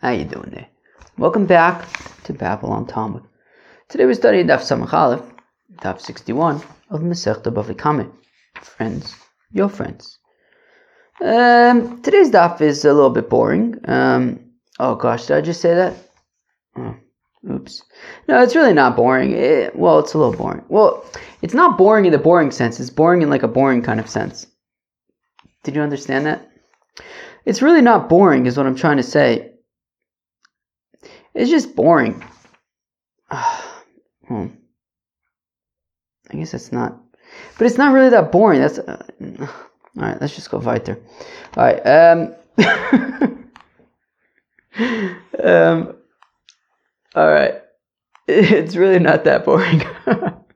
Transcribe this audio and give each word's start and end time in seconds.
How 0.00 0.12
you 0.12 0.24
doing 0.24 0.48
there? 0.48 0.66
Welcome 1.18 1.44
back 1.44 1.86
to 2.22 2.32
Babble 2.32 2.72
On 2.72 2.86
Talmud. 2.86 3.22
Today 3.90 4.06
we're 4.06 4.14
studying 4.14 4.46
Daf 4.46 4.60
Samach 4.60 4.94
Aleph, 4.94 5.20
Daf 5.82 6.00
61 6.00 6.62
of 6.88 7.02
Masechta 7.02 7.52
Bava 7.52 7.74
Kameh. 7.74 8.10
Friends, 8.62 9.14
your 9.52 9.68
friends. 9.68 10.18
Um, 11.20 12.00
today's 12.00 12.30
Daf 12.30 12.62
is 12.62 12.86
a 12.86 12.94
little 12.94 13.10
bit 13.10 13.28
boring. 13.28 13.78
Um, 13.84 14.40
oh 14.78 14.94
gosh, 14.94 15.26
did 15.26 15.36
I 15.36 15.42
just 15.42 15.60
say 15.60 15.74
that? 15.74 15.94
Oh, 16.78 16.96
oops. 17.50 17.82
No, 18.26 18.42
it's 18.42 18.56
really 18.56 18.72
not 18.72 18.96
boring. 18.96 19.32
It, 19.32 19.76
well, 19.76 19.98
it's 19.98 20.14
a 20.14 20.18
little 20.18 20.32
boring. 20.32 20.64
Well, 20.70 21.04
it's 21.42 21.52
not 21.52 21.76
boring 21.76 22.06
in 22.06 22.12
the 22.12 22.18
boring 22.18 22.52
sense. 22.52 22.80
It's 22.80 22.88
boring 22.88 23.20
in 23.20 23.28
like 23.28 23.42
a 23.42 23.48
boring 23.48 23.82
kind 23.82 24.00
of 24.00 24.08
sense. 24.08 24.46
Did 25.62 25.76
you 25.76 25.82
understand 25.82 26.24
that? 26.24 26.50
It's 27.44 27.60
really 27.60 27.82
not 27.82 28.08
boring, 28.08 28.46
is 28.46 28.56
what 28.56 28.64
I'm 28.64 28.76
trying 28.76 28.96
to 28.96 29.02
say. 29.02 29.50
It's 31.34 31.50
just 31.50 31.76
boring. 31.76 32.24
hmm. 33.30 34.46
I 36.30 36.36
guess 36.36 36.54
it's 36.54 36.72
not, 36.72 37.00
but 37.58 37.66
it's 37.66 37.78
not 37.78 37.92
really 37.92 38.10
that 38.10 38.30
boring. 38.32 38.60
That's 38.60 38.78
uh, 38.78 39.06
all 39.20 39.48
right. 39.96 40.20
Let's 40.20 40.34
just 40.34 40.50
go 40.50 40.58
weiter. 40.58 40.98
All 41.56 41.64
right. 41.64 41.80
Um. 41.86 42.34
um. 45.44 45.96
All 47.14 47.28
right. 47.28 47.54
It's 48.32 48.76
really 48.76 49.00
not 49.00 49.24
that 49.24 49.44
boring, 49.44 49.82
but 50.04 50.46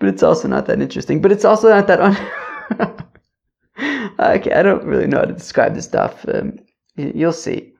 it's 0.00 0.24
also 0.24 0.48
not 0.48 0.66
that 0.66 0.82
interesting. 0.82 1.20
But 1.22 1.30
it's 1.30 1.44
also 1.44 1.68
not 1.68 1.86
that 1.86 2.00
un. 2.00 2.16
okay, 4.18 4.52
I 4.52 4.62
don't 4.64 4.82
really 4.82 5.06
know 5.06 5.18
how 5.18 5.26
to 5.26 5.32
describe 5.32 5.76
this 5.76 5.84
stuff. 5.84 6.26
Um, 6.26 6.58
you'll 6.96 7.32
see. 7.32 7.72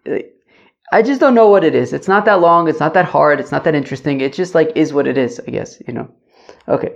I 0.93 1.01
just 1.01 1.21
don't 1.21 1.35
know 1.35 1.49
what 1.49 1.65
it 1.65 1.75
is. 1.75 1.95
It's 1.95 2.07
not 2.07 2.27
that 2.27 2.41
long. 2.41 2.69
It's 2.69 2.79
not 2.79 2.93
that 2.95 3.07
hard. 3.07 3.41
It's 3.41 3.51
not 3.51 3.65
that 3.65 3.75
interesting. 3.75 4.21
It 4.21 4.35
just 4.35 4.55
like 4.55 4.71
is 4.77 4.93
what 4.93 5.07
it 5.07 5.17
is, 5.17 5.41
I 5.41 5.51
guess, 5.51 5.81
you 5.89 5.95
know. 5.95 6.09
Okay. 6.69 6.93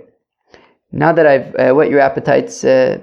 Now 0.91 1.11
that 1.11 1.25
I've 1.25 1.55
uh, 1.55 1.73
whet 1.73 1.89
your 1.89 1.99
appetites, 1.99 2.63
uh, 2.63 2.99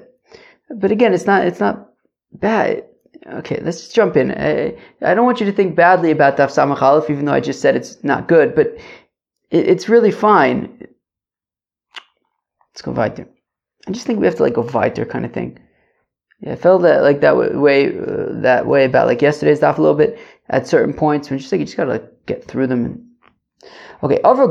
but 0.70 0.92
again, 0.92 1.12
it's 1.12 1.26
not, 1.26 1.46
it's 1.46 1.60
not 1.60 1.90
bad. 2.32 2.84
Okay, 3.26 3.60
let's 3.62 3.80
just 3.80 3.94
jump 3.94 4.16
in. 4.16 4.30
I, 4.32 4.76
I 5.02 5.14
don't 5.14 5.24
want 5.24 5.40
you 5.40 5.46
to 5.46 5.52
think 5.52 5.74
badly 5.74 6.10
about 6.12 6.36
Daf 6.36 6.50
Samach 6.50 6.80
Aleph, 6.80 7.10
even 7.10 7.24
though 7.24 7.32
I 7.32 7.40
just 7.40 7.60
said 7.60 7.74
it's 7.74 8.02
not 8.04 8.28
good, 8.28 8.54
but 8.54 8.68
it, 9.50 9.66
it's 9.66 9.88
really 9.88 10.12
fine. 10.12 10.86
Let's 12.70 12.82
go 12.82 12.92
weiter. 12.92 13.26
I 13.86 13.90
just 13.90 14.06
think 14.06 14.20
we 14.20 14.26
have 14.26 14.36
to 14.36 14.42
like 14.42 14.54
go 14.54 14.62
weiter 14.62 15.04
kind 15.04 15.24
of 15.24 15.32
thing. 15.32 15.58
I 16.46 16.56
felt 16.56 16.82
that 16.82 17.02
like 17.02 17.20
that 17.20 17.36
way, 17.36 17.86
uh, 17.98 18.26
that 18.42 18.66
way 18.66 18.84
about 18.84 19.06
like 19.06 19.22
yesterday's 19.22 19.60
daf 19.60 19.78
a 19.78 19.80
little 19.80 19.96
bit 19.96 20.18
at 20.50 20.66
certain 20.66 20.92
points. 20.92 21.30
When 21.30 21.38
just 21.38 21.50
like 21.50 21.60
you 21.60 21.64
just 21.64 21.76
gotta 21.76 21.92
like 21.92 22.26
get 22.26 22.44
through 22.44 22.66
them. 22.66 22.84
And... 22.84 23.04
Okay, 24.02 24.20
over 24.24 24.44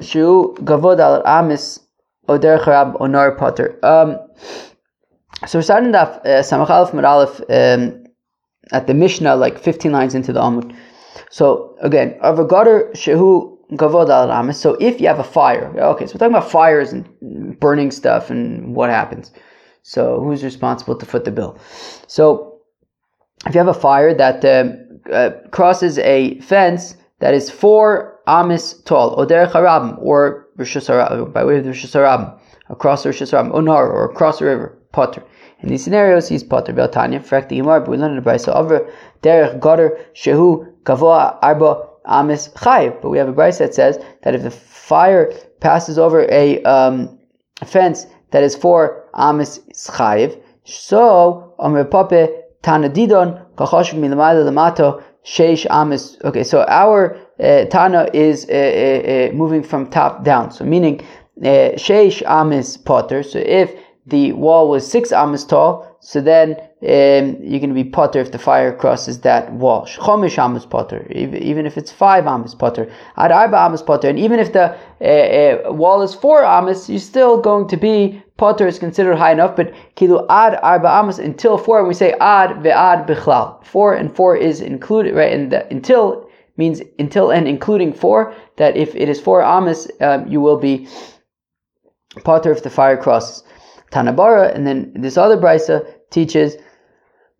shu 0.00 0.54
gavod 0.60 1.00
al 1.00 1.26
amis 1.26 1.80
oder 2.28 2.58
charab 2.58 3.00
onar 3.00 3.32
potter. 3.32 3.78
Um, 3.84 4.18
so 5.46 5.58
we're 5.58 5.62
starting 5.62 5.92
daf 5.92 6.18
uh, 6.24 6.42
samach 6.42 6.68
alef 6.68 7.40
um, 7.50 8.04
at 8.72 8.86
the 8.86 8.94
Mishnah, 8.94 9.34
like 9.34 9.58
15 9.58 9.90
lines 9.90 10.14
into 10.14 10.32
the 10.32 10.40
Amud. 10.40 10.76
So 11.30 11.76
again, 11.80 12.16
over 12.22 12.44
goder 12.44 12.92
shehu 12.92 13.56
gavod 13.72 14.08
al 14.08 14.30
amis. 14.30 14.60
So 14.60 14.76
if 14.80 15.00
you 15.00 15.08
have 15.08 15.18
a 15.18 15.24
fire, 15.24 15.72
okay, 15.76 16.06
so 16.06 16.14
we're 16.14 16.18
talking 16.18 16.36
about 16.36 16.50
fires 16.50 16.92
and 16.92 17.58
burning 17.58 17.90
stuff 17.90 18.30
and 18.30 18.76
what 18.76 18.90
happens. 18.90 19.32
So 19.82 20.20
who's 20.20 20.44
responsible 20.44 20.96
to 20.96 21.06
foot 21.06 21.24
the 21.24 21.30
bill? 21.30 21.58
So 22.06 22.60
if 23.46 23.54
you 23.54 23.58
have 23.58 23.68
a 23.68 23.74
fire 23.74 24.14
that 24.14 24.44
um, 24.44 25.00
uh, 25.12 25.30
crosses 25.50 25.98
a 25.98 26.38
fence 26.40 26.96
that 27.20 27.34
is 27.34 27.50
four 27.50 28.20
amis 28.26 28.74
tall, 28.82 29.18
oder 29.18 29.46
charabim, 29.46 29.98
or 30.00 30.46
by 30.56 31.44
way 31.44 31.58
of 31.58 31.64
the 31.64 31.70
Rishus 31.70 32.40
across 32.68 33.02
the 33.02 33.08
Rishus 33.10 33.32
Unar, 33.32 33.88
or 33.88 34.04
across 34.04 34.38
the 34.38 34.44
river, 34.44 34.78
potter. 34.92 35.22
In 35.60 35.68
these 35.68 35.84
scenarios, 35.84 36.28
he's 36.28 36.42
potter. 36.42 36.72
Beltanya, 36.72 37.22
fact 37.22 37.48
the 37.48 37.56
Gemara, 37.56 37.80
but 37.80 37.90
we 37.90 37.96
learned 37.96 38.16
in 38.16 38.24
Brisa 38.24 38.54
over 38.54 38.90
derech 39.22 39.58
goder 39.60 39.98
shehu 40.14 40.72
kavoa 40.84 41.38
arba 41.42 41.86
amis 42.06 42.48
chayiv. 42.48 43.00
But 43.02 43.10
we 43.10 43.18
have 43.18 43.28
a 43.28 43.32
Brisa 43.32 43.58
that 43.58 43.74
says 43.74 43.98
that 44.22 44.34
if 44.34 44.42
the 44.42 44.50
fire 44.50 45.32
passes 45.60 45.98
over 45.98 46.26
a 46.30 46.62
um, 46.62 47.18
fence 47.64 48.06
that 48.30 48.42
is 48.42 48.54
for 48.56 49.06
amis 49.14 49.60
chayiv, 49.74 50.40
so 50.64 51.54
Amr 51.58 51.84
Pape 51.84 52.30
Tanadidon 52.62 53.44
Kachoshev 53.56 53.98
Milamayla 53.98 54.44
Lamato 54.48 55.02
Sheish 55.24 55.66
Amis. 55.70 56.16
Okay, 56.24 56.44
so 56.44 56.64
our 56.68 57.18
uh, 57.38 57.64
Tana 57.66 58.08
is 58.14 58.46
uh, 58.48 58.52
uh, 58.52 59.30
uh 59.32 59.32
moving 59.32 59.62
from 59.62 59.90
top 59.90 60.24
down. 60.24 60.50
So 60.50 60.64
meaning 60.64 61.00
uh, 61.42 61.76
Sheish 61.76 62.22
Amis 62.22 62.76
Potter. 62.76 63.22
So 63.22 63.38
if 63.38 63.74
the 64.06 64.32
wall 64.32 64.68
was 64.68 64.90
six 64.90 65.12
Amis 65.12 65.44
tall, 65.44 65.89
so 66.02 66.22
then 66.22 66.52
um, 66.52 67.36
you're 67.42 67.60
going 67.60 67.68
to 67.68 67.74
be 67.74 67.84
potter 67.84 68.20
if 68.20 68.32
the 68.32 68.38
fire 68.38 68.74
crosses 68.74 69.20
that 69.20 69.52
wall. 69.52 69.84
Chomish 69.84 70.38
amas 70.38 70.64
potter, 70.64 71.06
even 71.12 71.66
if 71.66 71.76
it's 71.76 71.92
five 71.92 72.26
amas 72.26 72.54
potter. 72.54 72.90
Ad 73.18 73.30
amas 73.30 73.82
potter, 73.82 74.08
and 74.08 74.18
even 74.18 74.40
if 74.40 74.54
the 74.54 74.74
uh, 75.02 75.68
uh, 75.68 75.72
wall 75.72 76.00
is 76.00 76.14
four 76.14 76.42
amas, 76.42 76.88
you're 76.88 76.98
still 76.98 77.38
going 77.38 77.68
to 77.68 77.76
be 77.76 78.22
potter 78.38 78.66
is 78.66 78.78
considered 78.78 79.16
high 79.16 79.32
enough. 79.32 79.54
But 79.54 79.74
kilu 79.96 80.24
ad 80.30 80.58
arba 80.62 80.88
amas 80.88 81.18
until 81.18 81.58
four, 81.58 81.78
and 81.80 81.88
we 81.88 81.94
say 81.94 82.12
ad 82.12 82.50
ve'ad 82.64 83.06
bichlal. 83.06 83.62
Four 83.62 83.94
and 83.94 84.14
four 84.16 84.36
is 84.36 84.62
included, 84.62 85.14
right? 85.14 85.32
And 85.32 85.52
the, 85.52 85.68
until 85.70 86.30
means 86.56 86.80
until 86.98 87.30
and 87.30 87.46
including 87.46 87.92
four. 87.92 88.34
That 88.56 88.74
if 88.74 88.94
it 88.94 89.10
is 89.10 89.20
four 89.20 89.42
amas, 89.42 89.90
um, 90.00 90.26
you 90.26 90.40
will 90.40 90.58
be 90.58 90.88
potter 92.24 92.52
if 92.52 92.62
the 92.62 92.70
fire 92.70 92.96
crosses. 92.96 93.44
Tanabara, 93.90 94.54
and 94.54 94.66
then 94.66 94.92
this 94.94 95.16
other 95.16 95.36
brisa 95.36 95.86
teaches 96.10 96.56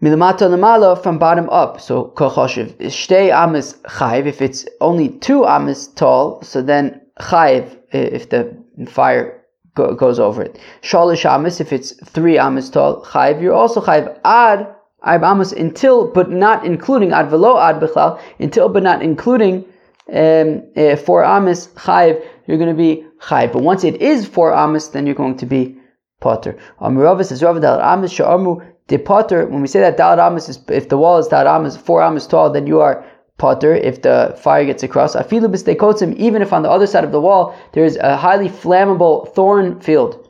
Milamata 0.02 0.48
lamala 0.48 1.00
from 1.02 1.18
bottom 1.18 1.50
up. 1.50 1.78
So 1.78 2.14
kochoshev 2.16 2.74
shtei 2.78 3.30
amis 3.30 3.74
chayv. 3.84 4.24
If 4.24 4.40
it's 4.40 4.64
only 4.80 5.10
two 5.10 5.44
amis 5.44 5.88
tall, 5.88 6.40
so 6.42 6.62
then 6.62 7.02
chayv 7.20 7.76
if 7.92 8.30
the 8.30 8.56
fire 8.88 9.44
go, 9.74 9.94
goes 9.94 10.18
over 10.18 10.42
it. 10.42 10.58
Shalish 10.80 11.26
amis 11.26 11.60
if 11.60 11.70
it's 11.70 11.92
three 12.08 12.38
amis 12.38 12.70
tall, 12.70 13.04
chayv. 13.04 13.42
You're 13.42 13.52
also 13.52 13.82
chayv 13.82 14.18
ad 14.24 14.74
arb 15.04 15.22
amis 15.22 15.52
until 15.52 16.10
but 16.10 16.30
not 16.30 16.64
including 16.64 17.12
ad 17.12 17.28
velo 17.28 17.58
ad 17.58 17.78
bichlal 17.78 18.18
until 18.38 18.70
but 18.70 18.82
not 18.82 19.02
including 19.02 19.66
um, 20.14 20.62
uh, 20.78 20.96
four 20.96 21.22
amis 21.22 21.66
chayv. 21.76 22.24
You're 22.46 22.56
going 22.56 22.74
to 22.74 22.82
be 22.82 23.04
chayv. 23.20 23.52
But 23.52 23.62
once 23.62 23.84
it 23.84 24.00
is 24.00 24.26
four 24.26 24.54
amis, 24.54 24.88
then 24.88 25.04
you're 25.04 25.14
going 25.14 25.36
to 25.36 25.46
be 25.46 25.76
potter. 26.20 26.56
Amirava 26.80 27.24
says 27.24 27.40
Dal 27.40 27.80
Amis 27.80 28.12
Sha'amu 28.12 28.64
the 28.88 28.98
potter. 28.98 29.46
When 29.46 29.62
we 29.62 29.68
say 29.68 29.80
that 29.80 29.96
Dal 29.96 30.36
is 30.36 30.60
if 30.68 30.88
the 30.88 30.98
wall 30.98 31.18
is 31.18 31.28
Dal 31.28 31.70
four 31.70 32.02
Amis 32.02 32.26
tall, 32.26 32.50
then 32.50 32.66
you 32.66 32.80
are 32.80 33.04
potter 33.38 33.74
if 33.74 34.02
the 34.02 34.36
fire 34.38 34.64
gets 34.64 34.82
across. 34.82 35.16
Afilu 35.16 35.48
b'steikotzim, 35.48 36.14
even 36.16 36.42
if 36.42 36.52
on 36.52 36.62
the 36.62 36.70
other 36.70 36.86
side 36.86 37.04
of 37.04 37.12
the 37.12 37.20
wall 37.20 37.56
there 37.72 37.84
is 37.84 37.96
a 37.96 38.16
highly 38.16 38.48
flammable 38.48 39.32
thorn 39.34 39.80
field. 39.80 40.28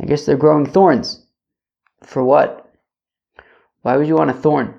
I 0.00 0.06
guess 0.06 0.24
they're 0.24 0.36
growing 0.36 0.66
thorns. 0.66 1.26
For 2.02 2.22
what? 2.24 2.70
Why 3.82 3.96
would 3.96 4.06
you 4.06 4.16
want 4.16 4.30
a 4.30 4.34
thorn? 4.34 4.74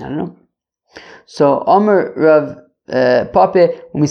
I 0.00 0.08
don't 0.08 0.16
know. 0.16 0.36
So 1.26 1.62
Omer 1.66 2.12
Rav 2.16 2.58
uh, 2.88 3.24
Pape, 3.32 3.82
we 3.94 4.06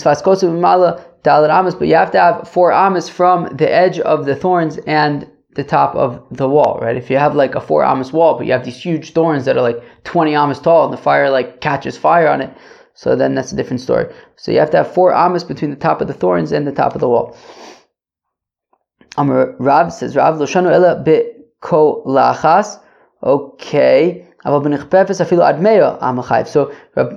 mala 0.60 1.06
dalit 1.24 1.50
amas, 1.50 1.76
but 1.76 1.88
you 1.88 1.96
have 1.96 2.12
to 2.12 2.20
have 2.20 2.48
four 2.48 2.72
amas 2.72 3.10
from 3.10 3.56
the 3.56 3.72
edge 3.72 4.00
of 4.00 4.26
the 4.26 4.36
thorns 4.36 4.78
and 4.88 5.30
the 5.56 5.64
top 5.64 5.96
of 5.96 6.24
the 6.32 6.48
wall, 6.48 6.80
right? 6.82 6.96
If 6.96 7.10
you 7.10 7.18
have 7.18 7.36
like 7.36 7.56
a 7.56 7.62
four 7.62 7.84
amas 7.84 8.14
wall, 8.14 8.38
but 8.38 8.46
you 8.48 8.54
have 8.54 8.64
these 8.64 8.82
huge 8.82 9.12
thorns 9.12 9.46
that 9.46 9.58
are 9.58 9.62
like 9.62 9.84
20 10.06 10.34
amas 10.36 10.60
tall 10.60 10.86
and 10.86 10.94
the 10.94 10.98
fire 10.98 11.30
like 11.30 11.60
catches 11.62 11.98
fire 11.98 12.30
on 12.30 12.42
it, 12.42 12.52
so 12.94 13.16
then 13.16 13.36
that's 13.36 13.52
a 13.52 13.56
different 13.56 13.82
story. 13.82 14.14
So 14.38 14.52
you 14.52 14.60
have 14.60 14.72
to 14.72 14.78
have 14.78 14.94
four 14.94 15.14
amas 15.14 15.44
between 15.44 15.72
the 15.72 15.78
top 15.78 16.02
of 16.02 16.08
the 16.08 16.14
thorns 16.14 16.52
and 16.52 16.66
the 16.66 16.72
top 16.72 16.96
of 16.96 17.02
the 17.02 17.10
wall. 17.10 17.36
Amr 19.18 19.56
Rav 19.60 19.92
says, 19.92 20.16
Rav 20.16 20.38
Loshanu 20.38 20.72
Ela 20.72 21.04
Be 21.04 21.32
Ko 21.60 22.04
Lachas. 22.06 22.80
Okay. 23.24 24.26
So 24.44 24.60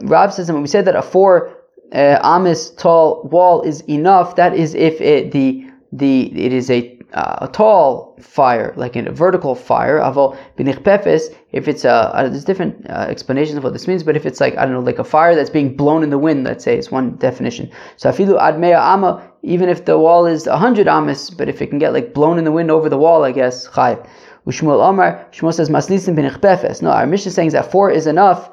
Rav 0.02 0.34
says, 0.34 0.48
and 0.48 0.56
when 0.56 0.62
we 0.62 0.68
say 0.68 0.82
that 0.82 0.96
a 0.96 1.02
four 1.02 1.56
uh, 1.94 2.18
amis 2.22 2.70
tall 2.70 3.22
wall 3.30 3.62
is 3.62 3.82
enough, 3.82 4.36
that 4.36 4.54
is 4.54 4.74
if 4.74 5.00
it, 5.00 5.32
the 5.32 5.70
the 5.92 6.26
it 6.36 6.52
is 6.52 6.68
a, 6.70 6.98
uh, 7.12 7.46
a 7.46 7.48
tall 7.48 8.16
fire, 8.20 8.74
like 8.76 8.96
a 8.96 9.12
vertical 9.12 9.54
fire. 9.54 10.00
Aval 10.00 10.36
binichpefes, 10.58 11.32
if 11.52 11.68
it's 11.68 11.84
a 11.84 11.92
uh, 11.92 12.28
there's 12.28 12.44
different 12.44 12.84
uh, 12.90 13.06
explanations 13.08 13.56
of 13.56 13.64
what 13.64 13.72
this 13.72 13.86
means, 13.86 14.02
but 14.02 14.16
if 14.16 14.26
it's 14.26 14.40
like 14.40 14.56
I 14.58 14.64
don't 14.64 14.72
know, 14.74 14.80
like 14.80 14.98
a 14.98 15.04
fire 15.04 15.36
that's 15.36 15.50
being 15.50 15.76
blown 15.76 16.02
in 16.02 16.10
the 16.10 16.18
wind, 16.18 16.44
let's 16.44 16.64
say, 16.64 16.76
is 16.76 16.90
one 16.90 17.16
definition. 17.16 17.70
So 17.96 18.10
afilu 18.10 18.40
admeya 18.40 18.80
ama, 18.80 19.30
even 19.42 19.68
if 19.68 19.84
the 19.84 19.96
wall 19.96 20.26
is 20.26 20.46
hundred 20.46 20.88
amis, 20.88 21.30
but 21.30 21.48
if 21.48 21.62
it 21.62 21.68
can 21.68 21.78
get 21.78 21.92
like 21.92 22.12
blown 22.12 22.38
in 22.38 22.44
the 22.44 22.52
wind 22.52 22.72
over 22.72 22.88
the 22.88 22.98
wall, 22.98 23.24
I 23.24 23.30
guess 23.30 23.68
chayv. 23.68 24.04
Ushmuel 24.46 24.86
Omar, 24.86 25.26
Shmuel 25.32 25.54
says 25.54 25.70
maslisim 25.70 26.16
binichpefes. 26.16 26.82
No, 26.82 26.90
our 26.90 27.06
Mishnah 27.06 27.30
is 27.30 27.34
saying 27.34 27.50
that 27.50 27.70
four 27.70 27.90
is 27.90 28.06
enough 28.06 28.50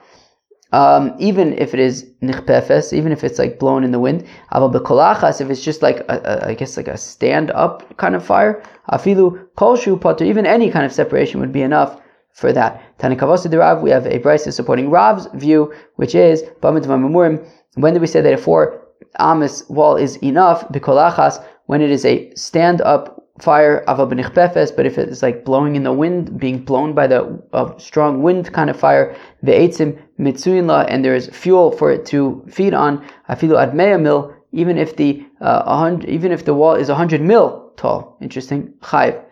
um, 0.72 1.14
even 1.20 1.54
if 1.58 1.74
it 1.74 1.80
is 1.80 2.10
nichpefes, 2.22 2.94
even 2.94 3.12
if 3.12 3.24
it's 3.24 3.40
like 3.40 3.60
blown 3.60 3.84
in 3.84 3.92
the 3.92 4.00
wind. 4.00 4.26
Aval 4.54 4.74
bekolachas, 4.74 5.42
if 5.42 5.50
it's 5.50 5.64
just 5.64 5.82
like 5.82 6.00
a, 6.10 6.22
a, 6.24 6.50
I 6.50 6.54
guess 6.54 6.78
like 6.78 6.88
a 6.88 6.98
stand 6.98 7.52
up 7.52 7.98
kind 7.98 8.16
of 8.16 8.26
fire. 8.26 8.64
Afilu 8.90 9.48
kolshu 9.58 10.00
potter, 10.00 10.24
even 10.26 10.46
any 10.46 10.72
kind 10.72 10.86
of 10.86 10.94
separation 10.94 11.40
would 11.40 11.52
be 11.52 11.62
enough 11.62 12.02
for 12.34 12.54
that. 12.54 12.82
Tanikavosa 13.00 13.50
de 13.50 13.58
Rav, 13.58 13.82
we 13.82 13.90
have 13.90 14.06
a 14.06 14.20
brisa 14.20 14.54
supporting 14.54 14.90
Rav's 14.90 15.28
view, 15.34 15.74
which 15.96 16.16
is 16.16 16.44
when 16.62 17.94
did 17.94 18.02
we 18.02 18.08
say 18.08 18.22
that 18.22 18.34
a 18.34 18.38
four 18.38 18.82
amis 19.20 19.68
wall 19.70 19.96
is 19.96 20.18
enough? 20.18 20.68
Bekolachas, 20.70 21.44
when 21.66 21.82
it 21.82 21.92
is 21.92 22.06
a 22.06 22.34
stand 22.36 22.82
up 22.82 23.21
fire 23.44 23.84
but 23.88 24.86
if 24.86 24.98
it's 24.98 25.22
like 25.22 25.46
blowing 25.46 25.76
in 25.76 25.84
the 25.84 25.94
wind, 25.94 26.40
being 26.40 26.60
blown 26.64 26.94
by 26.94 27.08
the 27.08 27.42
uh, 27.54 27.78
strong 27.78 28.22
wind 28.24 28.52
kind 28.54 28.70
of 28.70 28.80
fire, 28.80 29.16
ve'etzim 29.44 30.00
mitzuyinla, 30.20 30.86
and 30.90 31.04
there 31.04 31.16
is 31.16 31.28
fuel 31.28 31.72
for 31.72 31.92
it 31.92 32.06
to 32.06 32.44
feed 32.50 32.74
on, 32.74 33.04
afilu 33.30 33.56
admeya 33.56 34.02
mil, 34.02 34.34
even 34.52 34.78
if 34.78 34.96
the 34.96 35.26
uh, 35.42 35.98
even 36.08 36.32
if 36.32 36.46
the 36.46 36.54
wall 36.54 36.76
is 36.76 36.90
100 36.90 37.22
mil 37.22 37.72
tall. 37.78 38.18
Interesting. 38.22 38.74
Chayv. 38.82 39.24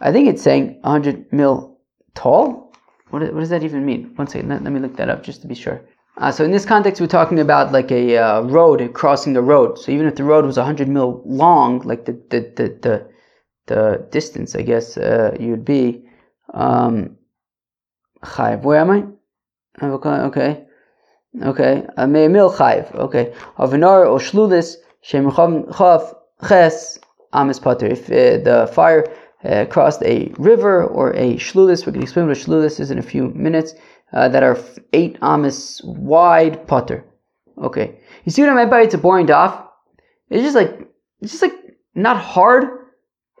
I 0.00 0.12
think 0.12 0.28
it's 0.28 0.42
saying 0.42 0.78
100 0.82 1.32
mil 1.32 1.78
tall. 2.14 2.72
What, 3.10 3.22
what 3.32 3.40
does 3.40 3.48
that 3.48 3.62
even 3.62 3.84
mean? 3.84 4.12
One 4.16 4.26
second, 4.26 4.48
let, 4.48 4.62
let 4.62 4.72
me 4.72 4.80
look 4.80 4.96
that 4.96 5.08
up 5.08 5.22
just 5.22 5.40
to 5.42 5.48
be 5.48 5.54
sure. 5.54 5.80
Uh, 6.18 6.32
so 6.32 6.44
in 6.44 6.50
this 6.50 6.64
context, 6.64 7.00
we're 7.00 7.06
talking 7.06 7.38
about 7.40 7.72
like 7.72 7.90
a 7.92 8.16
uh, 8.16 8.40
road 8.42 8.92
crossing 8.92 9.36
a 9.36 9.42
road. 9.42 9.78
So 9.78 9.92
even 9.92 10.06
if 10.06 10.16
the 10.16 10.24
road 10.24 10.44
was 10.44 10.56
100 10.56 10.88
mil 10.88 11.22
long, 11.24 11.80
like 11.80 12.04
the 12.04 12.12
the 12.30 12.40
the, 12.56 12.78
the 12.82 13.08
the 13.68 14.06
distance, 14.10 14.54
I 14.54 14.62
guess, 14.62 14.96
uh, 14.96 15.36
you'd 15.38 15.64
be 15.64 16.04
um. 16.54 17.16
Where 18.62 18.80
am 18.80 18.90
I? 18.90 19.04
Okay, 19.80 20.64
okay. 21.48 21.86
Mil 21.96 22.50
chayv. 22.50 22.94
Okay. 22.94 23.32
Avinar 23.58 24.10
or 24.10 24.18
shlulis 24.18 24.76
shemchav 25.04 25.70
chav 25.70 26.14
ches 26.48 26.98
amis 27.32 27.60
pater. 27.60 27.86
If 27.86 28.10
uh, 28.10 28.42
the 28.42 28.70
fire 28.74 29.06
uh, 29.44 29.66
crossed 29.66 30.02
a 30.02 30.32
river 30.38 30.84
or 30.84 31.12
a 31.12 31.36
shlulis, 31.36 31.86
we 31.86 31.92
can 31.92 32.02
explain 32.02 32.26
what 32.26 32.36
a 32.36 32.40
shlulis 32.40 32.80
is 32.80 32.90
in 32.90 32.98
a 32.98 33.02
few 33.02 33.28
minutes. 33.28 33.74
Uh, 34.12 34.26
that 34.26 34.42
are 34.42 34.58
eight 34.94 35.18
amis 35.20 35.82
wide 35.84 36.66
pater. 36.66 37.04
Okay. 37.58 38.00
You 38.24 38.32
see 38.32 38.40
what 38.40 38.50
I 38.50 38.54
meant 38.54 38.70
by 38.70 38.80
it's 38.80 38.94
a 38.94 38.98
boring 38.98 39.26
daf? 39.26 39.68
It's 40.30 40.42
just 40.42 40.56
like 40.56 40.88
it's 41.20 41.32
just 41.32 41.42
like 41.42 41.52
not 41.94 42.16
hard 42.16 42.77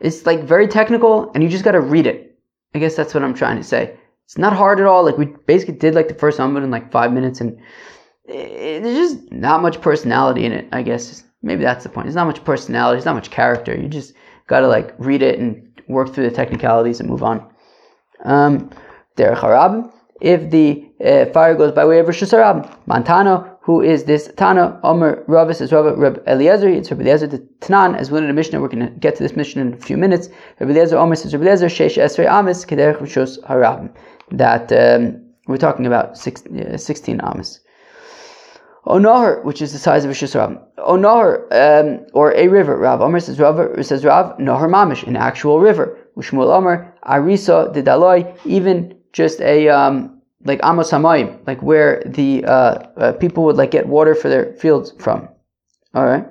it's 0.00 0.26
like 0.26 0.44
very 0.44 0.68
technical 0.68 1.30
and 1.32 1.42
you 1.42 1.48
just 1.48 1.64
got 1.64 1.72
to 1.72 1.80
read 1.80 2.06
it. 2.06 2.38
I 2.74 2.78
guess 2.78 2.94
that's 2.94 3.14
what 3.14 3.24
I'm 3.24 3.34
trying 3.34 3.56
to 3.56 3.64
say. 3.64 3.96
It's 4.24 4.38
not 4.38 4.52
hard 4.52 4.78
at 4.80 4.86
all. 4.86 5.04
Like 5.04 5.16
we 5.16 5.26
basically 5.46 5.74
did 5.74 5.94
like 5.94 6.08
the 6.08 6.14
first 6.14 6.38
Amud 6.38 6.62
in 6.62 6.70
like 6.70 6.92
five 6.92 7.12
minutes 7.12 7.40
and 7.40 7.58
there's 8.26 9.12
just 9.12 9.32
not 9.32 9.62
much 9.62 9.80
personality 9.80 10.44
in 10.44 10.52
it, 10.52 10.68
I 10.72 10.82
guess. 10.82 11.24
Maybe 11.42 11.62
that's 11.62 11.84
the 11.84 11.90
point. 11.90 12.06
There's 12.06 12.16
not 12.16 12.26
much 12.26 12.44
personality. 12.44 12.96
There's 12.96 13.06
not 13.06 13.14
much 13.14 13.30
character. 13.30 13.74
You 13.74 13.88
just 13.88 14.12
got 14.48 14.60
to 14.60 14.68
like 14.68 14.94
read 14.98 15.22
it 15.22 15.38
and 15.38 15.68
work 15.88 16.12
through 16.12 16.28
the 16.28 16.34
technicalities 16.34 17.00
and 17.00 17.08
move 17.08 17.22
on. 17.22 17.48
Um, 18.24 18.70
Derech 19.16 19.38
Harab. 19.38 19.92
If 20.20 20.50
the 20.50 20.84
uh, 21.04 21.26
fire 21.32 21.54
goes 21.54 21.72
by 21.72 21.84
way 21.84 22.00
of 22.00 22.06
Rosh 22.06 22.22
Hashanah, 22.22 22.86
Man 22.86 23.04
tana, 23.04 23.56
who 23.68 23.82
is 23.82 24.04
this 24.04 24.30
Tana 24.38 24.80
Omer 24.82 25.22
Ravis 25.28 25.60
is 25.60 25.74
Rav, 25.74 25.98
Rav 25.98 26.18
Eliezer. 26.26 26.70
It's 26.70 26.90
Rav 26.90 27.02
Eliezer 27.02 27.26
the 27.26 27.40
Tanan, 27.60 27.98
as 27.98 28.10
we 28.10 28.16
in 28.16 28.26
the 28.26 28.32
Mishnah. 28.32 28.62
We're 28.62 28.68
going 28.68 28.86
to 28.88 28.94
get 28.98 29.14
to 29.16 29.22
this 29.22 29.36
Mishnah 29.36 29.60
in 29.60 29.74
a 29.74 29.76
few 29.76 29.98
minutes. 29.98 30.30
Rav 30.58 30.70
Eliezer 30.70 30.96
Omer 30.96 31.14
says 31.16 31.34
Rav 31.34 31.42
Eliezer 31.42 31.66
Sheish 31.66 32.02
Esrei 32.02 32.26
Amis 32.26 32.64
Kederech 32.64 32.96
Rishos 32.96 33.38
Harabim. 33.40 33.92
That 34.30 34.72
um, 34.72 35.22
we're 35.48 35.58
talking 35.58 35.84
about 35.84 36.16
six, 36.16 36.46
uh, 36.46 36.78
16 36.78 37.20
Amis. 37.20 37.60
Onohar, 38.86 39.44
which 39.44 39.60
is 39.60 39.74
the 39.74 39.78
size 39.78 40.02
of 40.06 40.12
a 40.12 40.14
Harabim. 40.14 40.58
Onohar, 40.78 41.30
um, 41.52 42.06
or 42.14 42.34
a 42.34 42.48
river. 42.48 42.78
Rav 42.78 43.02
Omer 43.02 43.20
says 43.20 43.38
Rav, 43.38 43.84
says 43.84 44.02
Rav 44.02 44.38
Nohar 44.38 44.70
Mamish, 44.70 45.06
an 45.06 45.14
actual 45.14 45.60
river. 45.60 45.98
Ushmul 46.16 46.50
Omer 46.50 46.94
Arisa 47.04 47.70
Didaloi, 47.74 48.34
even 48.46 48.96
just 49.12 49.42
a 49.42 49.68
um, 49.68 50.17
like 50.44 50.60
Amos 50.64 50.90
Hamayim, 50.90 51.46
like 51.46 51.62
where 51.62 52.02
the 52.06 52.44
uh, 52.44 52.86
uh, 52.96 53.12
people 53.12 53.44
would 53.44 53.56
like 53.56 53.70
get 53.70 53.86
water 53.86 54.14
for 54.14 54.28
their 54.28 54.52
fields 54.54 54.92
from. 54.98 55.28
All 55.94 56.06
right. 56.06 56.26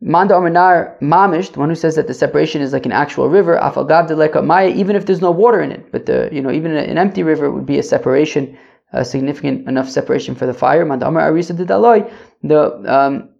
Manda 0.00 0.34
Aminar 0.34 0.98
Mamish, 1.00 1.52
the 1.52 1.58
one 1.58 1.68
who 1.68 1.74
says 1.74 1.96
that 1.96 2.06
the 2.06 2.14
separation 2.14 2.62
is 2.62 2.72
like 2.72 2.86
an 2.86 2.92
actual 2.92 3.28
river, 3.28 3.58
Afal 3.60 4.44
Maya, 4.44 4.68
even 4.68 4.94
if 4.94 5.06
there's 5.06 5.20
no 5.20 5.32
water 5.32 5.60
in 5.60 5.72
it, 5.72 5.90
but 5.90 6.06
the 6.06 6.28
you 6.30 6.40
know 6.40 6.52
even 6.52 6.76
an 6.76 6.98
empty 6.98 7.22
river 7.22 7.50
would 7.50 7.66
be 7.66 7.78
a 7.78 7.82
separation, 7.82 8.56
a 8.92 9.04
significant 9.04 9.68
enough 9.68 9.88
separation 9.88 10.34
for 10.34 10.46
the 10.46 10.54
fire. 10.54 10.84
Manda 10.84 11.08
Amar 11.08 11.32
Arisa 11.32 11.56
Didaloi, 11.56 12.12
the 12.44 12.60
um, 12.86 13.30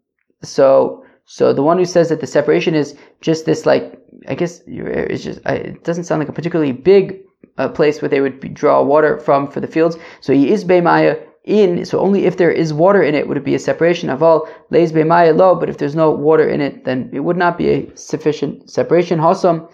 so 0.42 1.04
so 1.26 1.52
the 1.52 1.62
one 1.62 1.78
who 1.78 1.84
says 1.84 2.08
that 2.08 2.20
the 2.20 2.26
separation 2.26 2.74
is 2.74 2.96
just 3.20 3.44
this 3.44 3.64
like 3.64 4.02
I 4.26 4.34
guess 4.34 4.62
it's 4.66 5.22
just 5.22 5.40
it 5.46 5.84
doesn't 5.84 6.04
sound 6.04 6.20
like 6.20 6.28
a 6.28 6.32
particularly 6.32 6.72
big 6.72 7.20
a 7.56 7.68
place 7.68 8.00
where 8.00 8.08
they 8.08 8.20
would 8.20 8.54
draw 8.54 8.82
water 8.82 9.18
from 9.18 9.50
for 9.50 9.60
the 9.60 9.66
fields. 9.66 9.96
So 10.20 10.32
he 10.32 10.50
is 10.50 10.64
Beimaya 10.64 11.22
in, 11.44 11.84
so 11.84 11.98
only 11.98 12.26
if 12.26 12.36
there 12.36 12.50
is 12.50 12.72
water 12.72 13.02
in 13.02 13.14
it 13.14 13.26
would 13.26 13.38
it 13.38 13.44
be 13.44 13.54
a 13.54 13.58
separation 13.58 14.10
of 14.10 14.22
all 14.22 14.48
lays 14.70 14.92
Beimaya 14.92 15.36
low, 15.36 15.54
but 15.54 15.68
if 15.68 15.78
there's 15.78 15.96
no 15.96 16.10
water 16.10 16.48
in 16.48 16.60
it, 16.60 16.84
then 16.84 17.10
it 17.12 17.20
would 17.20 17.36
not 17.36 17.56
be 17.56 17.68
a 17.70 17.96
sufficient 17.96 18.70
separation. 18.70 19.18
Hasam, 19.18 19.68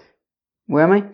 where 0.67 0.85
am 0.85 0.93
I? 0.93 1.05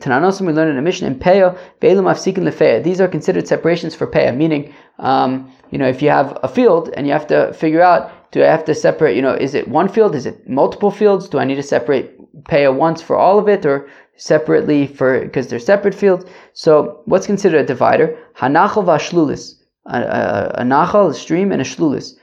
Tananosim, 0.00 0.46
we 0.46 0.52
learn 0.52 0.68
in 0.68 0.78
a 0.78 0.82
Mishnah 0.82 1.06
in 1.06 1.18
Peah, 1.18 1.58
Ve'elim 1.80 2.04
Afsikin 2.04 2.44
Lefeah. 2.44 2.82
These 2.82 3.00
are 3.00 3.08
considered 3.08 3.48
separations 3.48 3.94
for 3.94 4.06
Peah, 4.06 4.36
meaning, 4.36 4.74
um, 4.98 5.50
you 5.70 5.78
know, 5.78 5.88
if 5.88 6.02
you 6.02 6.10
have 6.10 6.38
a 6.42 6.48
field 6.48 6.90
and 6.96 7.06
you 7.06 7.12
have 7.12 7.26
to 7.28 7.52
figure 7.52 7.80
out, 7.80 8.10
do 8.32 8.42
I 8.42 8.46
have 8.46 8.64
to 8.64 8.74
separate, 8.74 9.16
you 9.16 9.22
know, 9.22 9.34
is 9.34 9.54
it 9.54 9.68
one 9.68 9.88
field? 9.88 10.14
Is 10.14 10.26
it 10.26 10.48
multiple 10.48 10.90
fields? 10.90 11.28
Do 11.28 11.38
I 11.38 11.44
need 11.44 11.54
to 11.56 11.62
separate 11.62 12.18
Peah 12.44 12.74
once 12.74 13.00
for 13.00 13.16
all 13.16 13.38
of 13.38 13.48
it? 13.48 13.64
Or 13.64 13.88
separately 14.16 14.86
for 14.86 15.20
because 15.20 15.48
they're 15.48 15.58
separate 15.58 15.94
fields. 15.94 16.24
So 16.52 17.02
what's 17.06 17.26
considered 17.26 17.60
a 17.60 17.66
divider? 17.66 18.16
Hanachal 18.36 18.84
v'ashlulis. 18.84 19.54
A, 19.86 19.98
a, 19.98 20.54
a 20.60 20.62
nachal, 20.62 21.10
a 21.10 21.14
stream, 21.14 21.52
and 21.52 21.60
a 21.60 21.64
shlulis. 21.64 22.14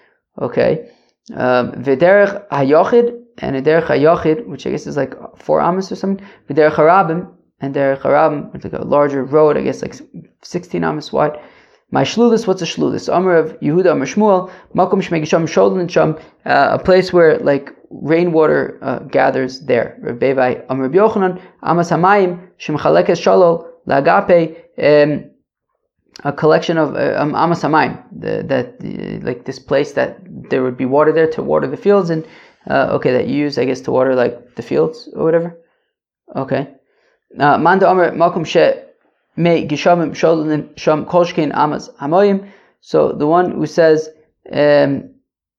Okay. 0.41 0.89
Um, 1.33 1.73
v'derech 1.73 2.47
hayochid 2.49 3.21
and 3.37 3.55
a 3.55 3.61
derech 3.61 3.85
hayochid, 3.85 4.47
which 4.47 4.65
I 4.65 4.71
guess 4.71 4.87
is 4.87 4.97
like 4.97 5.13
four 5.37 5.61
amos 5.61 5.91
or 5.91 5.95
something. 5.95 6.25
V'derech 6.49 6.73
harabim 6.73 7.31
and 7.59 7.75
derech 7.75 8.01
harabim, 8.01 8.51
like 8.53 8.73
a 8.73 8.85
larger 8.85 9.23
road, 9.23 9.57
I 9.57 9.61
guess 9.61 9.81
like 9.81 9.95
16 10.41 10.83
amos 10.83 11.13
wide. 11.13 11.39
My 11.93 12.03
shlulis, 12.03 12.47
what's 12.47 12.61
a 12.61 12.65
shlulis? 12.65 13.13
Amr 13.13 13.35
of 13.35 13.59
Yehuda 13.59 13.91
Amr 13.91 14.05
Shmuel, 14.05 14.49
Makom 14.73 15.01
Shmegisham 15.01 15.43
Sholin 15.43 15.89
Sham, 15.89 16.17
uh, 16.45 16.69
a 16.71 16.79
place 16.79 17.11
where 17.11 17.37
like 17.39 17.75
rainwater 17.89 18.79
uh, 18.81 18.99
gathers 18.99 19.59
there. 19.59 19.97
Rabbi 19.99 20.61
Amr 20.69 20.87
Yochanan, 20.87 21.41
Amas 21.61 21.89
Hamayim, 21.89 22.47
Shemchalekes 22.57 23.19
Shalol, 23.19 23.67
Lagape, 23.87 24.55
um, 24.81 25.29
a 26.23 26.31
collection 26.31 26.77
of 26.77 26.95
uh, 26.95 27.15
um, 27.17 27.35
Amas 27.35 27.61
Hamayim, 27.61 28.01
that 28.13 28.77
uh, 28.81 29.25
like 29.25 29.43
this 29.43 29.59
place 29.59 29.91
that 29.91 30.17
there 30.49 30.63
would 30.63 30.77
be 30.77 30.85
water 30.85 31.11
there 31.11 31.29
to 31.31 31.43
water 31.43 31.67
the 31.67 31.75
fields, 31.75 32.09
and 32.09 32.25
uh, 32.69 32.87
okay, 32.91 33.11
that 33.11 33.27
you 33.27 33.35
use, 33.35 33.57
I 33.57 33.65
guess, 33.65 33.81
to 33.81 33.91
water 33.91 34.15
like 34.15 34.55
the 34.55 34.61
fields 34.61 35.09
or 35.13 35.25
whatever. 35.25 35.59
Okay. 36.37 36.73
Uh, 37.37 37.57
Manda 37.57 37.89
Amr 37.89 38.11
Makom 38.11 38.45
She 38.45 38.90
me 39.35 39.67
gishamim 39.67 40.11
sholin 40.11 40.77
sham 40.77 41.05
kolshkein 41.05 41.53
amas 41.53 41.89
hamoyim. 42.01 42.49
So 42.81 43.11
the 43.11 43.27
one 43.27 43.51
who 43.51 43.65
says 43.65 44.09
um, 44.51 45.09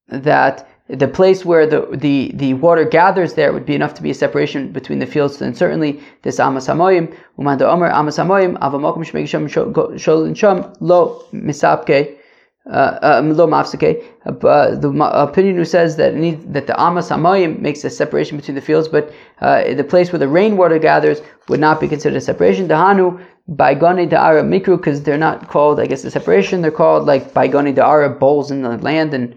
that 0.08 0.68
the 0.88 1.08
place 1.08 1.44
where 1.44 1.66
the, 1.66 1.88
the, 1.92 2.32
the 2.34 2.54
water 2.54 2.84
gathers 2.84 3.34
there 3.34 3.52
would 3.52 3.64
be 3.64 3.74
enough 3.74 3.94
to 3.94 4.02
be 4.02 4.10
a 4.10 4.14
separation 4.14 4.72
between 4.72 4.98
the 4.98 5.06
fields, 5.06 5.38
then 5.38 5.54
certainly 5.54 6.00
this 6.22 6.38
amas 6.38 6.66
hamoyim, 6.66 7.16
umanda 7.38 7.62
omer 7.62 7.88
amas 7.90 8.18
hamoyim, 8.18 8.58
avamokum 8.58 8.98
shmegisham 8.98 9.48
sholin 9.48 10.36
sham 10.36 10.72
lo 10.80 11.24
misapke, 11.32 12.18
lo 12.66 13.46
mafsake. 13.46 14.04
Uh, 14.24 14.74
the 14.76 14.90
opinion 15.14 15.56
who 15.56 15.64
says 15.64 15.96
that 15.96 16.14
need, 16.14 16.52
that 16.52 16.66
the 16.66 16.80
amas 16.80 17.08
hamoyim 17.08 17.58
makes 17.58 17.84
a 17.84 17.90
separation 17.90 18.36
between 18.36 18.54
the 18.54 18.60
fields, 18.60 18.88
but 18.88 19.12
uh, 19.40 19.74
the 19.74 19.84
place 19.84 20.12
where 20.12 20.18
the 20.18 20.28
rainwater 20.28 20.78
gathers 20.78 21.20
would 21.48 21.60
not 21.60 21.80
be 21.80 21.88
considered 21.88 22.16
a 22.16 22.20
separation. 22.20 22.68
Dahanu 22.68 23.24
Baigani 23.50 24.08
Da'ara 24.08 24.44
Mikru, 24.44 24.76
because 24.76 25.02
they're 25.02 25.18
not 25.18 25.48
called, 25.48 25.80
I 25.80 25.86
guess, 25.86 26.04
a 26.04 26.10
separation. 26.10 26.62
They're 26.62 26.70
called 26.70 27.06
like 27.06 27.34
Baigani 27.34 27.74
Da'ara, 27.74 28.18
bowls 28.18 28.50
in 28.50 28.62
the 28.62 28.76
land, 28.78 29.14
and 29.14 29.36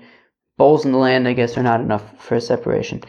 bowls 0.57 0.85
in 0.85 0.91
the 0.91 0.99
land, 0.99 1.27
I 1.27 1.33
guess, 1.33 1.57
are 1.57 1.63
not 1.63 1.81
enough 1.81 2.03
for 2.21 2.35
a 2.35 2.41
separation. 2.41 3.01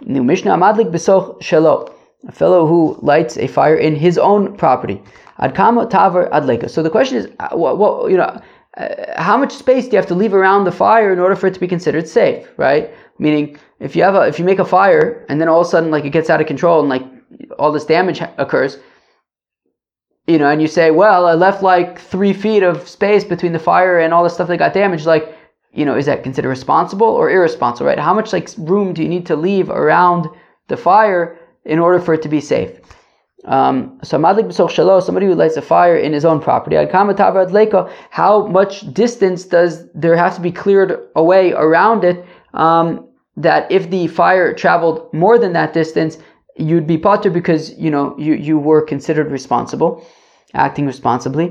New 0.00 0.24
Mishnah 0.24 0.56
Amadlik 0.56 0.90
Besoch 0.90 1.40
Shelo, 1.40 1.92
a 2.26 2.32
fellow 2.32 2.66
who 2.66 2.98
lights 3.02 3.36
a 3.36 3.46
fire 3.46 3.76
in 3.76 3.94
his 3.94 4.16
own 4.16 4.56
property. 4.56 5.02
Adkama 5.38 5.88
Tavar 5.90 6.30
Adleka. 6.30 6.68
So 6.70 6.82
the 6.82 6.90
question 6.90 7.18
is, 7.18 7.28
uh, 7.38 7.50
what 7.50 8.10
you 8.10 8.16
know, 8.16 8.40
uh, 8.78 9.20
how 9.20 9.36
much 9.36 9.52
space 9.52 9.84
do 9.84 9.90
you 9.92 9.96
have 9.96 10.06
to 10.06 10.14
leave 10.14 10.32
around 10.32 10.64
the 10.64 10.72
fire 10.72 11.12
in 11.12 11.18
order 11.18 11.34
for 11.34 11.48
it 11.48 11.54
to 11.54 11.60
be 11.60 11.66
considered 11.66 12.08
safe, 12.08 12.48
right? 12.56 12.94
Meaning, 13.18 13.58
if 13.80 13.96
you 13.96 14.04
have 14.04 14.14
a, 14.14 14.22
if 14.22 14.38
you 14.38 14.44
make 14.44 14.60
a 14.60 14.64
fire 14.64 15.26
and 15.28 15.40
then 15.40 15.48
all 15.48 15.60
of 15.60 15.66
a 15.66 15.70
sudden 15.70 15.90
like 15.90 16.04
it 16.04 16.10
gets 16.10 16.30
out 16.30 16.40
of 16.40 16.46
control 16.46 16.80
and 16.80 16.88
like 16.88 17.02
all 17.58 17.72
this 17.72 17.84
damage 17.84 18.20
occurs, 18.38 18.78
you 20.28 20.38
know, 20.38 20.48
and 20.48 20.62
you 20.62 20.68
say, 20.68 20.90
well, 20.90 21.26
I 21.26 21.34
left 21.34 21.62
like 21.62 21.98
three 21.98 22.32
feet 22.32 22.62
of 22.62 22.88
space 22.88 23.24
between 23.24 23.52
the 23.52 23.58
fire 23.58 23.98
and 23.98 24.14
all 24.14 24.22
the 24.22 24.30
stuff 24.30 24.48
that 24.48 24.58
got 24.58 24.74
damaged. 24.74 25.06
Like, 25.06 25.36
you 25.72 25.84
know, 25.84 25.96
is 25.96 26.06
that 26.06 26.22
considered 26.22 26.50
responsible 26.50 27.06
or 27.06 27.30
irresponsible, 27.30 27.88
right? 27.88 27.98
How 27.98 28.14
much 28.14 28.32
like 28.32 28.48
room 28.58 28.92
do 28.92 29.02
you 29.02 29.08
need 29.08 29.26
to 29.26 29.36
leave 29.36 29.70
around 29.70 30.28
the 30.68 30.76
fire 30.76 31.38
in 31.64 31.78
order 31.78 31.98
for 31.98 32.14
it 32.14 32.22
to 32.22 32.28
be 32.28 32.40
safe? 32.40 32.78
Um, 33.48 33.98
so 34.02 34.18
somebody 34.20 35.26
who 35.26 35.34
lights 35.34 35.56
a 35.56 35.62
fire 35.62 35.96
in 35.96 36.12
his 36.12 36.24
own 36.26 36.38
property, 36.38 36.76
how 38.10 38.46
much 38.46 38.92
distance 38.92 39.44
does 39.44 39.90
there 39.94 40.16
have 40.16 40.34
to 40.34 40.40
be 40.42 40.52
cleared 40.52 41.08
away 41.16 41.52
around 41.52 42.04
it? 42.04 42.24
Um, 42.52 43.08
that 43.38 43.70
if 43.70 43.88
the 43.88 44.08
fire 44.08 44.52
traveled 44.52 45.12
more 45.14 45.38
than 45.38 45.52
that 45.54 45.72
distance, 45.72 46.18
you'd 46.56 46.86
be 46.86 46.98
potter 46.98 47.30
because 47.30 47.72
you 47.78 47.90
know 47.90 48.14
you, 48.18 48.34
you 48.34 48.58
were 48.58 48.82
considered 48.82 49.30
responsible, 49.30 50.04
acting 50.54 50.86
responsibly. 50.86 51.46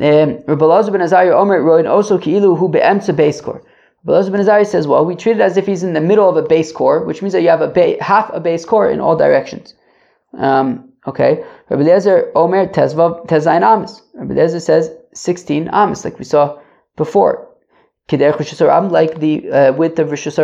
Um, 0.00 0.42
Rabbi 0.46 0.64
Elazar 0.64 0.92
ben 0.92 1.02
Azariah 1.02 1.32
Omer 1.32 1.62
Roin 1.62 1.86
also 1.86 2.18
ki'ilu 2.18 2.58
hu 2.58 2.68
be'emtza 2.68 3.14
base 3.14 3.40
core. 3.40 3.62
Rabbi 4.04 4.18
Elazar 4.18 4.32
ben 4.32 4.40
Azariah 4.40 4.64
says, 4.64 4.86
well, 4.86 5.04
we 5.04 5.14
treat 5.14 5.36
it 5.36 5.42
as 5.42 5.56
if 5.56 5.66
he's 5.66 5.82
in 5.82 5.92
the 5.92 6.00
middle 6.00 6.28
of 6.28 6.36
a 6.36 6.42
base 6.42 6.72
core, 6.72 7.04
which 7.04 7.22
means 7.22 7.34
that 7.34 7.42
you 7.42 7.50
have 7.50 7.60
a 7.60 7.68
ba- 7.68 8.02
half 8.02 8.30
a 8.32 8.40
base 8.40 8.64
core 8.64 8.90
in 8.90 8.98
all 8.98 9.14
directions. 9.14 9.74
Um, 10.38 10.90
okay, 11.06 11.44
Rabbi 11.68 11.82
Elazar 11.82 12.30
Omer 12.34 12.66
tezvav 12.68 13.26
tezayin 13.26 13.62
amis. 13.62 14.02
Rabbi 14.14 14.34
Elazar 14.34 14.60
says 14.60 14.90
16 15.14 15.68
amis, 15.68 16.04
like 16.04 16.18
we 16.18 16.24
saw 16.24 16.58
before. 16.96 17.48
Kidei 18.08 18.32
Rishus 18.32 18.90
like 18.92 19.18
the 19.18 19.50
uh, 19.50 19.72
width 19.72 19.98
of 19.98 20.08
Rishus 20.08 20.38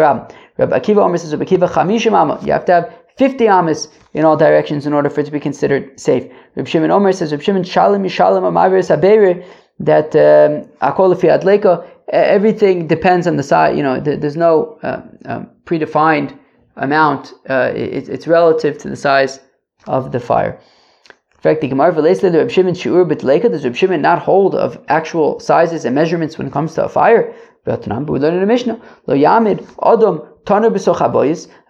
Rabbi 0.59 0.79
Akiva 0.79 0.99
Omer 0.99 1.19
says, 1.19 1.33
Rabbi 1.33 1.45
Akiva 1.45 1.69
chamishim 1.69 2.13
amas. 2.13 2.45
You 2.45 2.53
have 2.53 2.65
to 2.67 2.73
have 2.73 2.95
50 3.17 3.49
amas 3.49 3.89
in 4.15 4.25
all 4.25 4.37
directions 4.37 4.87
in 4.87 4.93
order 4.93 5.09
for 5.11 5.21
it 5.21 5.25
to 5.25 5.31
be 5.31 5.41
considered 5.41 5.99
safe. 5.99 6.25
Rabbi 6.57 6.69
Shimon 6.69 6.91
Omer 6.91 7.13
says, 7.13 7.31
Rabbi 7.31 7.45
Shimon 7.45 7.65
Shalom 7.65 8.03
Yishalim 8.03 8.43
Amaviris 8.43 8.89
Habeir, 8.89 9.45
that 9.81 10.15
um, 10.17 10.69
Akol 10.81 11.15
Adleka, 11.15 11.87
everything 12.09 12.87
depends 12.87 13.27
on 13.27 13.37
the 13.37 13.43
size, 13.43 13.77
you 13.77 13.83
know, 13.83 14.01
there's 14.01 14.37
no 14.37 14.79
uh, 14.83 15.03
um, 15.25 15.51
predefined 15.65 16.39
amount, 16.77 17.33
uh, 17.49 17.73
it, 17.75 18.09
it's 18.09 18.27
relative 18.27 18.79
to 18.79 18.89
the 18.89 18.97
size 18.97 19.41
of 19.87 20.13
the 20.13 20.21
fire. 20.21 20.59
In 21.11 21.41
fact, 21.41 21.61
the 21.61 21.69
Gemara 21.69 21.93
relates 21.93 22.21
that 22.21 22.35
Reb 22.35 22.51
Shimon 22.51 22.75
Shiur 22.75 23.05
B'Tleika, 23.05 23.51
does 23.51 23.65
Reb 23.65 23.75
Shimon 23.75 24.01
not 24.01 24.21
hold 24.21 24.55
of 24.55 24.79
actual 24.89 25.41
sizes 25.41 25.85
and 25.85 25.95
measurements 25.95 26.39
when 26.39 26.47
it 26.47 26.53
comes 26.53 26.75
to 26.75 26.85
a 26.85 26.89
fire? 26.89 27.35
But 27.65 27.87
we 28.09 28.19
learn 28.19 28.35
in 28.35 28.41
the 28.41 28.47
Mishnah, 28.47 28.81
Lo 29.07 29.17
Yamid 29.17 29.67
Adam 29.83 30.29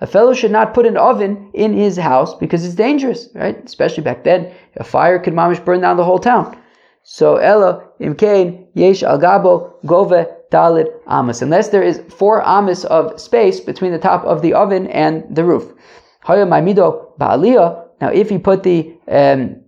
a 0.01 0.07
fellow 0.07 0.33
should 0.33 0.51
not 0.51 0.73
put 0.73 0.87
an 0.87 0.97
oven 0.97 1.51
in 1.53 1.75
his 1.75 1.99
house 1.99 2.35
because 2.35 2.65
it's 2.65 2.75
dangerous, 2.75 3.29
right? 3.35 3.63
Especially 3.65 4.03
back 4.03 4.25
then, 4.25 4.51
a 4.77 4.85
fire 4.85 5.19
could 5.19 5.35
mamish 5.35 5.63
burn 5.63 5.83
down 5.83 5.99
the 5.99 6.05
whole 6.05 6.19
town. 6.19 6.57
So 7.03 7.37
Ella 7.37 7.85
imkain 8.01 8.69
yesh 8.75 9.03
al 9.03 9.19
gabo 9.19 9.75
gove 9.85 10.27
dalid 10.51 10.89
amas. 11.07 11.43
Unless 11.43 11.69
there 11.69 11.83
is 11.83 12.03
four 12.09 12.43
amas 12.43 12.85
of 12.87 13.21
space 13.21 13.61
between 13.61 13.93
the 13.93 13.99
top 13.99 14.25
of 14.25 14.41
the 14.41 14.55
oven 14.55 14.87
and 14.87 15.25
the 15.35 15.45
roof. 15.45 15.75
Haya 16.21 16.47
maimido 16.47 17.19
ba'aliyah. 17.19 17.82
Now, 18.03 18.09
if 18.09 18.33
you 18.33 18.41
put 18.41 18.65
the 18.65 18.93
um, 19.07 19.61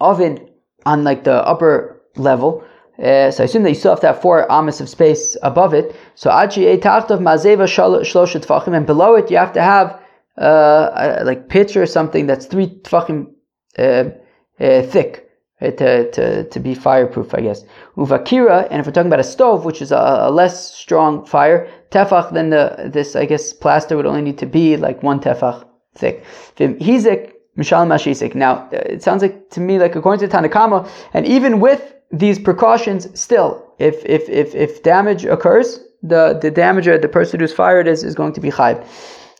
oven 0.00 0.48
on 0.86 1.02
like 1.02 1.24
the 1.24 1.44
upper 1.44 2.00
level, 2.14 2.62
uh, 3.02 3.32
so 3.32 3.42
I 3.42 3.46
assume 3.46 3.64
that 3.64 3.70
you 3.70 3.74
still 3.74 3.90
have 3.90 4.00
to 4.02 4.06
have 4.06 4.22
four 4.22 4.50
amas 4.50 4.80
of 4.80 4.88
space 4.88 5.36
above 5.42 5.74
it. 5.74 5.96
So 6.14 6.30
achi 6.30 6.62
etachtav 6.66 7.18
mazeva 7.18 7.66
shloshet 7.66 8.46
tfachim, 8.46 8.76
and 8.76 8.86
below 8.86 9.16
it 9.16 9.28
you 9.28 9.38
have 9.38 9.52
to 9.54 9.60
have 9.60 10.00
uh, 10.36 11.22
like 11.24 11.48
pitch 11.48 11.76
or 11.76 11.84
something 11.84 12.26
that's 12.28 12.46
three 12.46 12.68
tfachim 12.68 13.32
uh, 13.76 14.04
uh, 14.60 14.82
thick 14.82 15.28
right, 15.60 15.76
to, 15.76 16.08
to, 16.12 16.48
to 16.48 16.60
be 16.60 16.76
fireproof, 16.76 17.34
I 17.34 17.40
guess. 17.40 17.64
Uvakira, 17.96 18.68
and 18.70 18.78
if 18.78 18.86
we're 18.86 18.92
talking 18.92 19.08
about 19.08 19.18
a 19.18 19.24
stove, 19.24 19.64
which 19.64 19.82
is 19.82 19.90
a, 19.90 19.96
a 19.96 20.30
less 20.30 20.72
strong 20.72 21.26
fire, 21.26 21.68
tefach, 21.90 22.32
then 22.32 22.50
the 22.50 22.88
this 22.92 23.16
I 23.16 23.24
guess 23.24 23.52
plaster 23.52 23.96
would 23.96 24.06
only 24.06 24.22
need 24.22 24.38
to 24.38 24.46
be 24.46 24.76
like 24.76 25.02
one 25.02 25.18
tefach 25.18 25.66
thick. 25.96 26.24
Hizik 26.56 27.32
mishalim 27.58 27.88
mashisik. 27.88 28.34
Now 28.34 28.68
it 28.72 29.02
sounds 29.02 29.22
like 29.22 29.50
to 29.50 29.60
me 29.60 29.78
like 29.78 29.96
according 29.96 30.28
to 30.28 30.36
Tanakama, 30.36 30.88
and 31.12 31.26
even 31.26 31.60
with 31.60 31.94
these 32.10 32.38
precautions 32.38 33.08
still, 33.18 33.74
if 33.78 34.04
if 34.06 34.28
if, 34.28 34.54
if 34.54 34.82
damage 34.82 35.24
occurs, 35.24 35.80
the 36.02 36.38
the 36.40 36.50
damager, 36.50 37.00
the 37.00 37.08
person 37.08 37.40
who's 37.40 37.52
fired 37.52 37.86
is, 37.88 38.04
is 38.04 38.14
going 38.14 38.32
to 38.32 38.40
be 38.40 38.50
chayv. 38.50 38.84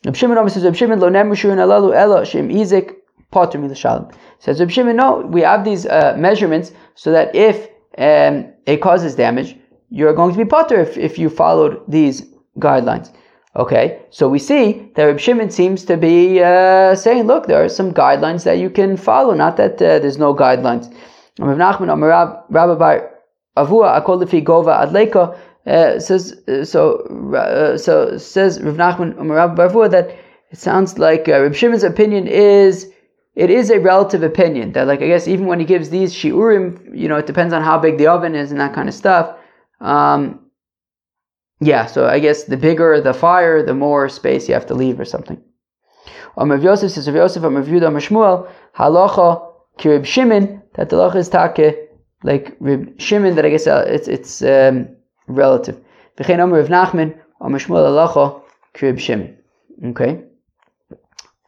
Says 0.05 0.65
Reb 0.65 0.77
Shimon 0.77 0.99
alalu 0.99 2.27
shem. 2.27 2.49
Says 4.39 4.73
Shimon, 4.73 4.97
no, 4.97 5.19
we 5.29 5.43
have 5.43 5.65
these 5.65 5.85
uh, 5.87 6.15
measurements 6.17 6.73
so 6.95 7.11
that 7.13 7.35
if 7.35 7.69
um, 7.99 8.53
it 8.67 8.81
causes 8.81 9.15
damage, 9.15 9.57
you're 9.91 10.15
going 10.15 10.33
to 10.33 10.39
be 10.39 10.45
potter 10.45 10.81
if, 10.81 10.97
if 10.97 11.19
you 11.19 11.29
followed 11.29 11.83
these 11.89 12.23
guidelines. 12.59 13.13
Okay, 13.59 14.01
so 14.11 14.29
we 14.29 14.39
see 14.39 14.89
that 14.95 15.03
Reb 15.03 15.19
Shimon 15.19 15.51
seems 15.51 15.85
to 15.87 15.97
be 15.97 16.41
uh, 16.41 16.95
saying, 16.95 17.27
look, 17.27 17.49
there 17.49 17.65
are 17.65 17.69
some 17.69 17.93
guidelines 17.93 18.45
that 18.45 18.59
you 18.59 18.71
can 18.71 18.97
follow, 18.97 19.35
not 19.35 19.57
that 19.57 19.83
uh, 19.83 19.99
there's 19.99 20.17
no 20.17 20.33
guidelines. 20.33 20.95
Rav 21.41 21.59
Nachman 21.59 21.93
Amar 21.93 22.45
Rabbi 22.51 23.01
Avua 23.57 24.01
Akol 24.01 24.25
Gova 24.45 24.87
Adleka 24.87 25.37
uh, 25.67 25.99
says 25.99 26.41
uh, 26.47 26.65
so. 26.65 26.99
Uh, 27.35 27.77
so 27.77 28.17
says 28.17 28.61
Rav 28.61 28.77
Nachman 28.77 29.19
Amar 29.19 29.37
Rabbi 29.37 29.55
Bar 29.57 29.69
Avua 29.71 29.91
that 29.91 30.17
it 30.53 30.59
sounds 30.59 30.99
like 31.01 31.29
uh, 31.29 31.41
Rav 31.41 31.57
Shimon's 31.57 31.83
opinion 31.83 32.29
is 32.29 32.93
it 33.35 33.51
is 33.51 33.71
a 33.71 33.81
relative 33.81 34.23
opinion 34.23 34.71
that 34.73 34.87
like 34.87 35.03
I 35.03 35.09
guess 35.09 35.27
even 35.27 35.47
when 35.47 35.59
he 35.59 35.67
gives 35.67 35.91
these 35.91 36.15
shiurim, 36.15 36.97
you 36.97 37.09
know, 37.09 37.17
it 37.17 37.27
depends 37.27 37.53
on 37.53 37.63
how 37.63 37.77
big 37.77 37.99
the 37.99 38.07
oven 38.07 38.37
is 38.37 38.53
and 38.53 38.61
that 38.61 38.73
kind 38.73 38.89
of 38.89 38.95
stuff. 38.95 39.37
Um, 39.81 40.48
yeah, 41.61 41.87
so 41.87 42.07
I 42.07 42.19
guess 42.19 42.45
the 42.45 42.57
bigger 42.57 43.01
the 43.01 43.15
fire, 43.15 43.63
the 43.63 43.75
more 43.75 44.09
space 44.09 44.49
you 44.49 44.55
have 44.55 44.67
to 44.67 44.75
leave 44.75 45.01
or 45.01 45.05
something. 45.05 45.41
Amar 46.37 46.59
Yosef 46.59 46.93
says 46.93 47.09
Rav 47.09 47.17
Yosef 47.17 47.43
Amar 47.43 47.63
Yehuda 47.63 47.89
Amar 47.89 48.01
Shmuel 48.01 48.51
Halacha 48.77 49.53
Kirib 49.79 50.05
Shimon 50.05 50.63
that 50.75 50.89
the 50.89 50.97
loch 50.97 51.17
is 51.17 51.29
take 51.29 51.91
like 52.23 52.57
Rib 52.61 53.01
Shimon 53.01 53.35
that 53.35 53.45
I 53.45 53.51
guess 53.51 53.67
uh, 53.67 53.85
it's 53.89 54.07
it's 54.07 54.43
um, 54.43 54.89
relative. 55.27 55.83
V'chein 56.17 56.39
Omer 56.39 56.63
Rav 56.63 56.69
Nachman 56.69 57.19
Omer 57.41 57.59
Shmuel 57.59 57.89
Alacha 57.89 58.41
Kirib 58.75 59.01
Shimon. 59.01 59.37
Okay. 59.87 60.23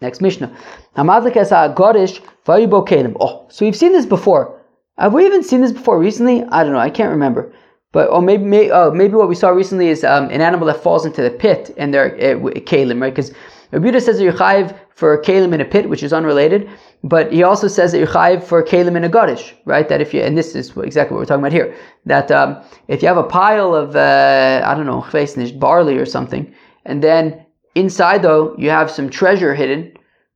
Next 0.01 0.21
Mishnah. 0.21 0.57
Oh, 0.97 3.47
so 3.51 3.65
we've 3.65 3.77
seen 3.77 3.93
this 3.93 4.07
before. 4.07 4.61
Have 4.99 5.13
we 5.13 5.27
even 5.27 5.43
seen 5.43 5.61
this 5.61 5.73
before 5.73 5.99
recently? 5.99 6.43
I 6.45 6.65
don't 6.65 6.73
know. 6.73 6.79
I 6.79 6.91
can't 6.91 7.11
remember. 7.11 7.53
But 7.93 8.09
or 8.09 8.23
maybe 8.23 8.45
maybe, 8.45 8.71
uh, 8.71 8.91
maybe 8.91 9.15
what 9.15 9.29
we 9.29 9.35
saw 9.35 9.51
recently 9.51 9.89
is 9.89 10.05
um, 10.05 10.31
an 10.31 10.41
animal 10.41 10.67
that 10.69 10.83
falls 10.83 11.05
into 11.05 11.23
the 11.23 11.31
pit 11.31 11.75
and 11.77 11.93
they're 11.93 12.15
uh, 12.15 12.39
kalim, 12.61 13.01
right? 13.01 13.13
Because 13.13 13.33
Rabbi 13.73 13.99
says 13.99 14.19
that 14.19 14.23
you're 14.23 14.33
chayiv 14.33 14.77
for 14.95 15.21
kalim 15.23 15.53
in 15.53 15.61
a 15.61 15.65
pit, 15.65 15.89
which 15.89 16.03
is 16.03 16.13
unrelated, 16.13 16.69
but 17.03 17.33
he 17.33 17.43
also 17.43 17.67
says 17.67 17.91
that 17.91 17.99
you're 17.99 18.07
chayiv 18.07 18.45
for 18.45 18.63
kalim 18.63 18.97
in 18.97 19.03
a 19.03 19.09
gadish, 19.09 19.53
right? 19.65 19.89
That 19.89 20.01
if 20.01 20.15
you 20.15 20.21
and 20.23 20.39
this 20.39 20.55
is 20.55 20.77
exactly 20.77 21.15
what 21.15 21.21
we're 21.21 21.27
talking 21.27 21.43
about 21.43 21.53
here, 21.53 21.75
that 22.07 22.31
um, 22.31 22.63
if 22.87 23.03
you 23.03 23.09
have 23.09 23.17
a 23.17 23.25
pile 23.25 23.75
of 23.75 23.97
uh, 23.97 24.63
I 24.65 24.75
don't 24.75 24.87
know 24.87 25.05
barley 25.59 25.99
or 25.99 26.07
something, 26.07 26.55
and 26.85 27.03
then 27.03 27.45
inside 27.75 28.23
though 28.23 28.55
you 28.57 28.71
have 28.71 28.91
some 28.91 29.11
treasure 29.11 29.55
hidden. 29.55 29.93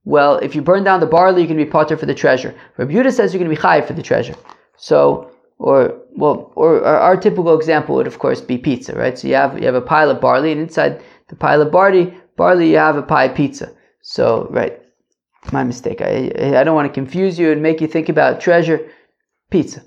Well, 0.07 0.37
if 0.39 0.55
you 0.55 0.61
burn 0.61 0.85
down 0.85 1.01
the 1.01 1.07
barley, 1.07 1.41
you 1.41 1.49
can 1.49 1.57
be 1.57 1.65
potter 1.65 1.97
for 1.97 2.05
the 2.05 2.15
treasure. 2.15 2.55
Rabbi 2.77 3.09
says 3.11 3.33
you're 3.33 3.43
going 3.43 3.51
to 3.51 3.57
be 3.57 3.63
chayiv 3.63 3.87
for 3.87 3.95
the 3.95 4.03
treasure. 4.03 4.35
So, 4.77 5.31
or 5.59 5.99
well, 6.17 6.53
or 6.55 6.85
our, 6.85 7.17
typical 7.17 7.57
example 7.57 7.97
would 7.97 8.07
of 8.07 8.19
course 8.19 8.41
be 8.41 8.57
pizza, 8.59 8.95
right? 8.95 9.19
So 9.19 9.29
you 9.29 9.35
have 9.35 9.59
you 9.59 9.67
have 9.67 9.75
a 9.75 9.81
pile 9.81 10.11
of 10.11 10.21
barley, 10.21 10.53
and 10.53 10.61
inside 10.61 11.03
the 11.29 11.37
pile 11.37 11.63
of 11.63 11.73
barley 11.73 12.15
barley, 12.37 12.71
you 12.71 12.77
have 12.77 12.97
a 12.97 13.03
pie 13.03 13.29
pizza. 13.29 13.73
So, 14.03 14.47
right, 14.51 14.81
my 15.53 15.65
mistake. 15.65 16.01
I, 16.01 16.33
I 16.59 16.65
don't 16.65 16.75
want 16.75 16.89
to 16.89 16.93
confuse 16.93 17.39
you 17.39 17.53
and 17.53 17.63
make 17.63 17.81
you 17.81 17.87
think 17.87 18.09
about 18.09 18.41
treasure. 18.41 18.91
Pizza. 19.51 19.83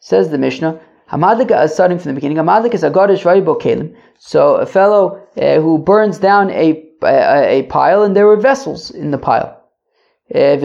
Says 0.00 0.30
the 0.30 0.38
Mishnah, 0.38 0.80
Hamadlika 1.10 1.64
is 1.64 1.74
starting 1.74 1.98
from 1.98 2.10
the 2.10 2.14
beginning. 2.14 2.38
Hamadlika 2.38 2.74
is 2.74 2.82
a 2.82 2.90
gadish 2.90 3.22
kalim. 3.22 3.94
So 4.18 4.56
a 4.56 4.66
fellow 4.66 5.26
uh, 5.36 5.60
who 5.60 5.78
burns 5.78 6.18
down 6.18 6.50
a, 6.50 6.82
a, 7.02 7.58
a 7.58 7.62
pile, 7.64 8.02
and 8.02 8.16
there 8.16 8.26
were 8.26 8.36
vessels 8.36 8.90
in 8.90 9.10
the 9.10 9.18
pile. 9.18 9.56
Uh, 10.34 10.56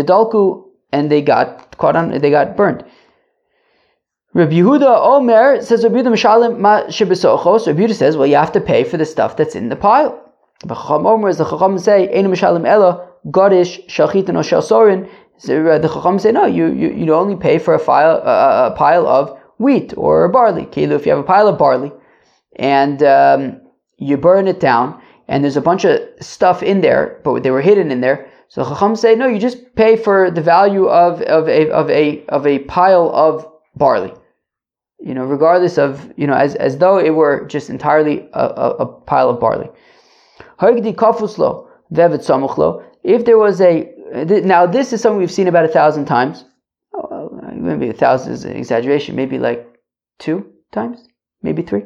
and 0.91 1.11
they 1.11 1.21
got 1.21 1.77
caught 1.77 1.95
on. 1.95 2.17
They 2.19 2.29
got 2.29 2.55
burned. 2.55 2.83
Rabbi 4.35 4.51
Yehuda 4.51 4.99
Omer 4.99 5.61
says 5.61 5.85
Rabbi 5.85 5.95
Yehuda 5.95 6.07
Mishalim 6.07 6.59
Ma 6.59 6.81
Shibisochos. 6.87 7.67
Rabbi 7.67 7.83
Yehuda 7.83 7.93
says, 7.93 8.17
well, 8.17 8.27
you 8.27 8.35
have 8.35 8.51
to 8.51 8.59
pay 8.59 8.83
for 8.83 8.97
the 8.97 9.05
stuff 9.05 9.37
that's 9.37 9.55
in 9.55 9.69
the 9.69 9.77
pile. 9.77 10.21
The 10.65 10.75
Chacham 10.75 11.05
Omer 11.05 11.29
is 11.29 11.37
the 11.37 11.45
Chacham 11.45 11.77
say, 11.79 12.09
Einu 12.13 12.27
Mishalim 12.27 12.67
Ela, 12.67 13.07
Godish, 13.27 13.87
Shachitin, 13.87 14.35
or 14.35 14.43
Shalsorin. 14.43 15.07
Uh, 15.45 15.79
the 15.79 15.87
Chacham 15.87 16.19
say, 16.19 16.33
no, 16.33 16.45
you, 16.45 16.67
you, 16.67 16.89
you 16.91 17.13
only 17.13 17.37
pay 17.37 17.57
for 17.57 17.75
a, 17.75 17.79
file, 17.79 18.17
uh, 18.25 18.71
a 18.73 18.75
pile 18.75 19.07
of 19.07 19.39
wheat 19.57 19.93
or 19.95 20.27
barley. 20.27 20.65
Kilu, 20.65 20.95
if 20.95 21.05
you 21.05 21.11
have 21.13 21.19
a 21.19 21.23
pile 21.23 21.47
of 21.47 21.57
barley 21.57 21.93
and 22.57 23.01
um, 23.03 23.61
you 23.97 24.17
burn 24.17 24.49
it 24.49 24.59
down, 24.59 25.01
and 25.29 25.45
there's 25.45 25.55
a 25.55 25.61
bunch 25.61 25.85
of 25.85 26.01
stuff 26.19 26.61
in 26.61 26.81
there, 26.81 27.21
but 27.23 27.41
they 27.41 27.51
were 27.51 27.61
hidden 27.61 27.89
in 27.89 28.01
there. 28.01 28.29
So 28.49 28.65
Chacham 28.65 28.97
say, 28.97 29.15
no, 29.15 29.27
you 29.27 29.39
just 29.39 29.75
pay 29.75 29.95
for 29.95 30.29
the 30.29 30.41
value 30.41 30.87
of, 30.87 31.21
of 31.21 31.47
a 31.47 31.69
of 31.69 31.89
a 31.89 32.25
of 32.27 32.45
a 32.45 32.59
pile 32.59 33.09
of 33.13 33.47
barley. 33.77 34.13
You 34.99 35.13
know, 35.13 35.25
regardless 35.25 35.77
of 35.77 36.11
you 36.17 36.25
know, 36.27 36.33
as, 36.33 36.55
as 36.55 36.77
though 36.77 36.97
it 36.97 37.11
were 37.11 37.45
just 37.45 37.69
entirely 37.69 38.27
a, 38.33 38.45
a, 38.45 38.69
a 38.79 38.85
pile 38.85 39.29
of 39.29 39.39
barley. 39.39 39.69
If 43.03 43.25
there 43.25 43.37
was 43.37 43.61
a 43.61 43.91
now 44.43 44.65
this 44.65 44.93
is 44.93 45.01
something 45.01 45.19
we've 45.19 45.31
seen 45.31 45.47
about 45.47 45.65
a 45.65 45.69
thousand 45.69 46.05
times. 46.05 46.45
Oh, 46.93 47.29
maybe 47.53 47.89
a 47.89 47.93
thousand 47.93 48.33
is 48.33 48.45
an 48.45 48.55
exaggeration. 48.55 49.15
Maybe 49.15 49.37
like 49.37 49.67
two 50.17 50.45
times, 50.71 51.07
maybe 51.41 51.61
three. 51.61 51.83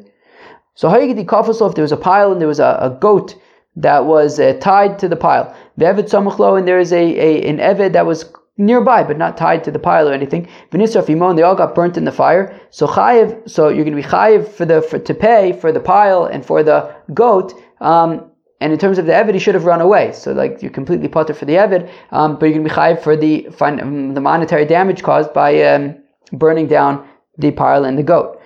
So 0.75 0.93
if 0.93 1.75
there 1.75 1.81
was 1.81 1.91
a 1.91 1.97
pile 1.97 2.31
and 2.31 2.39
there 2.39 2.47
was 2.47 2.59
a, 2.59 2.77
a 2.79 2.97
goat 3.01 3.35
that 3.75 4.05
was 4.05 4.39
uh, 4.39 4.53
tied 4.61 4.99
to 4.99 5.07
the 5.07 5.15
pile. 5.15 5.55
And 5.77 6.67
there 6.67 6.79
is 6.79 6.93
a, 6.93 6.97
a 6.97 7.49
an 7.49 7.57
eved 7.57 7.93
that 7.93 8.05
was 8.05 8.31
nearby 8.59 9.01
but 9.03 9.17
not 9.17 9.37
tied 9.37 9.63
to 9.63 9.71
the 9.71 9.79
pile 9.79 10.07
or 10.07 10.13
anything. 10.13 10.47
V'nisra 10.71 11.03
fimon, 11.03 11.35
they 11.35 11.41
all 11.41 11.55
got 11.55 11.73
burnt 11.73 11.97
in 11.97 12.03
the 12.03 12.11
fire. 12.11 12.59
So 12.69 12.85
chayiv, 12.85 13.49
so 13.49 13.69
you're 13.69 13.85
going 13.85 13.95
to 13.95 14.01
be 14.01 14.07
chayiv 14.07 14.47
for 14.49 14.65
the 14.65 14.81
for, 14.81 14.99
to 14.99 15.13
pay 15.13 15.53
for 15.53 15.71
the 15.71 15.79
pile 15.79 16.25
and 16.25 16.45
for 16.45 16.61
the 16.61 16.93
goat. 17.13 17.53
Um, 17.81 18.29
and 18.61 18.73
in 18.73 18.77
terms 18.77 18.97
of 18.97 19.05
the 19.05 19.13
Evid, 19.13 19.33
he 19.33 19.39
should 19.39 19.55
have 19.55 19.63
run 19.63 19.79
away. 19.79 20.11
So 20.11 20.33
like 20.33 20.61
you're 20.61 20.71
completely 20.71 21.07
potter 21.07 21.33
for 21.33 21.45
the 21.45 21.53
Evid, 21.53 21.89
um, 22.11 22.37
but 22.37 22.47
you're 22.47 22.59
going 22.59 22.67
to 22.67 22.69
be 22.69 22.75
chayiv 22.75 23.01
for 23.01 23.15
the 23.15 23.47
um, 23.61 24.13
the 24.13 24.21
monetary 24.21 24.65
damage 24.65 25.01
caused 25.01 25.33
by 25.33 25.61
um, 25.63 25.95
burning 26.33 26.67
down 26.67 27.07
the 27.37 27.51
pile 27.51 27.85
and 27.85 27.97
the 27.97 28.03
goat. 28.03 28.41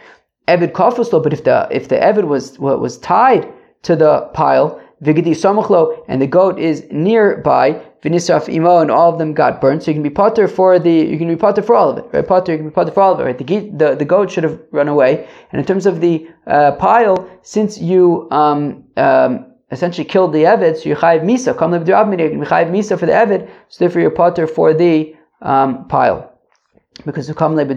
Evid 0.48 0.72
kofuslo, 0.74 1.24
but 1.24 1.34
if 1.34 1.44
the 1.44 1.68
if 1.72 1.88
the 1.90 1.96
Evid 1.96 2.26
was 2.26 2.60
was 2.60 2.98
tied 3.00 3.52
to 3.84 3.96
the 3.96 4.30
pile, 4.34 4.80
Vigadi 5.04 5.32
Samuchlo, 5.32 6.04
and 6.08 6.22
the 6.22 6.28
goat 6.28 6.60
is 6.60 6.86
nearby, 6.92 7.82
Vinisraf 8.04 8.50
Imo, 8.50 8.80
and 8.80 8.92
all 8.92 9.12
of 9.12 9.18
them 9.18 9.34
got 9.34 9.62
burnt. 9.62 9.84
So 9.84 9.92
you 9.92 9.96
can 9.96 10.04
be 10.04 10.10
potter 10.10 10.48
for 10.48 10.78
the, 10.78 10.92
you 10.92 11.18
can 11.18 11.30
be 11.30 11.38
potter 11.38 11.62
for 11.62 11.76
all 11.76 11.90
of 11.90 11.98
it, 12.00 12.06
right? 12.12 12.28
Potter, 12.28 12.52
you 12.52 12.58
can 12.58 12.68
be 12.68 12.74
potter 12.74 12.92
for 12.92 13.02
all 13.02 13.14
of 13.14 13.20
it, 13.22 13.24
right? 13.24 13.38
The, 13.38 13.70
the, 13.70 13.96
the 13.96 14.06
goat 14.06 14.30
should 14.30 14.44
have 14.44 14.60
run 14.72 14.90
away. 14.90 15.28
And 15.52 15.60
in 15.60 15.66
terms 15.66 15.86
of 15.86 16.02
the 16.02 16.28
uh, 16.46 16.74
pile, 16.74 17.30
since 17.44 17.80
you 17.80 18.28
um, 18.32 18.84
um, 18.98 19.54
essentially 19.72 20.06
killed 20.06 20.34
the 20.34 20.44
Evid, 20.44 20.78
so 20.78 20.90
you 20.90 20.96
chayiv 20.96 21.24
misa, 21.24 21.58
come 21.58 21.72
live 21.72 21.88
you 21.88 21.96
can 21.96 22.46
chayiv 22.46 22.70
misa 22.72 23.00
for 23.00 23.06
the 23.06 23.14
Evid, 23.14 23.50
so 23.70 23.78
therefore 23.80 24.02
you're 24.02 24.12
potter 24.12 24.48
for 24.48 24.74
the 24.74 25.16
um, 25.42 25.88
pile. 25.88 26.30
Because 27.06 27.28
you 27.30 27.34
come 27.34 27.56
live 27.56 27.72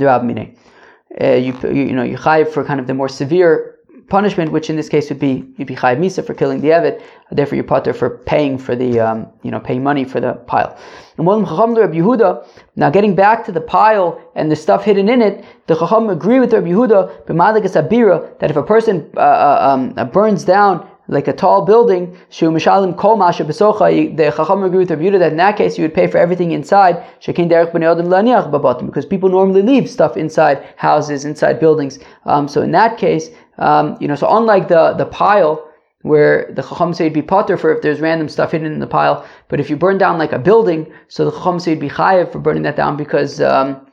uh, 1.19 1.27
you, 1.29 1.55
you 1.63 1.93
know, 1.93 2.03
you 2.03 2.17
chayiv 2.19 2.49
for 2.49 2.65
kind 2.65 2.81
of 2.81 2.89
the 2.89 2.95
more 2.95 3.09
severe 3.09 3.76
punishment, 4.09 4.53
which 4.53 4.71
in 4.71 4.77
this 4.77 4.89
case 4.89 5.09
would 5.09 5.19
be 5.19 5.45
you'd 5.57 5.69
be 5.69 5.75
chayiv 5.75 5.99
misa 5.99 6.25
for 6.25 6.35
killing 6.35 6.61
the 6.61 6.69
evet. 6.69 7.03
Therefore, 7.31 7.57
you're 7.57 7.65
potter 7.65 7.93
for 7.93 8.19
paying 8.19 8.57
for 8.57 8.77
the 8.77 9.01
um, 9.01 9.27
you 9.43 9.51
know 9.51 9.61
paying 9.61 9.83
money 9.83 10.05
for 10.05 10.21
the 10.21 10.35
pile. 10.47 10.77
And 11.19 11.27
chacham 11.27 11.75
Rabbi 11.75 11.97
Yehuda. 11.97 12.47
Now, 12.77 12.91
getting 12.91 13.15
back 13.15 13.45
to 13.47 13.53
the 13.53 13.61
pile 13.61 14.21
and 14.35 14.51
the 14.51 14.57
stuff 14.57 14.85
hidden 14.85 15.09
in 15.09 15.23
it, 15.23 15.45
the 15.67 15.75
chacham 15.75 16.09
agree 16.11 16.41
with 16.41 16.53
Rabbi 16.53 16.69
Yehuda 16.69 17.27
b'madagas 17.27 17.75
abira 17.83 18.39
that 18.39 18.51
if 18.51 18.57
a 18.57 18.63
person 18.63 19.11
uh, 19.17 19.21
uh 19.21 19.95
um, 19.99 20.11
burns 20.11 20.45
down 20.45 20.89
like 21.09 21.29
a 21.29 21.33
tall 21.33 21.65
building, 21.65 22.17
shu 22.31 22.47
kol 22.95 23.17
masha. 23.17 23.45
The 23.45 24.33
chacham 24.37 24.63
agree 24.65 24.79
with 24.79 24.91
Rabbi 24.91 25.03
Yehuda 25.03 25.19
that 25.21 25.33
in 25.33 25.39
that 25.39 25.57
case 25.57 25.79
you 25.79 25.85
would 25.85 25.95
pay 25.95 26.07
for 26.07 26.19
everything 26.19 26.53
inside. 26.53 27.05
Shekin 27.21 27.49
derech 27.49 27.73
b'nei 27.73 28.51
babatim 28.51 28.87
because 28.87 29.07
people 29.07 29.29
normally 29.29 29.63
leave 29.63 29.89
stuff 29.89 30.17
inside 30.17 30.65
houses, 30.77 31.25
inside 31.25 31.61
buildings. 31.61 31.99
Um, 32.25 32.49
so 32.49 32.63
in 32.63 32.73
that 32.73 32.99
case, 32.99 33.31
um, 33.59 33.97
you 34.01 34.09
know, 34.09 34.15
so 34.15 34.29
unlike 34.37 34.69
the 34.69 34.95
the 34.95 35.07
pile 35.07 35.63
where 36.03 36.53
the 36.53 36.63
Chacham 36.63 36.95
would 36.99 37.13
be 37.13 37.23
potter 37.23 37.57
for 37.57 37.75
if 37.75 37.83
there's 37.83 38.01
random 38.01 38.29
stuff 38.29 38.53
hidden 38.53 38.73
in 38.73 38.79
the 38.79 38.87
pile, 38.87 39.27
but 39.49 39.59
if 39.59 39.69
you 39.69 39.77
burn 39.77 39.99
down 39.99 40.19
like 40.19 40.33
a 40.33 40.39
building, 40.39 40.87
so 41.09 41.25
the 41.25 41.33
Chacham 41.33 41.59
would 41.67 41.81
be 41.81 41.89
chayiv 41.89 42.31
for 42.31 42.39
burning 42.39 42.63
that 42.63 42.77
down 42.77 42.97
because 42.97 43.41
um, 43.41 43.85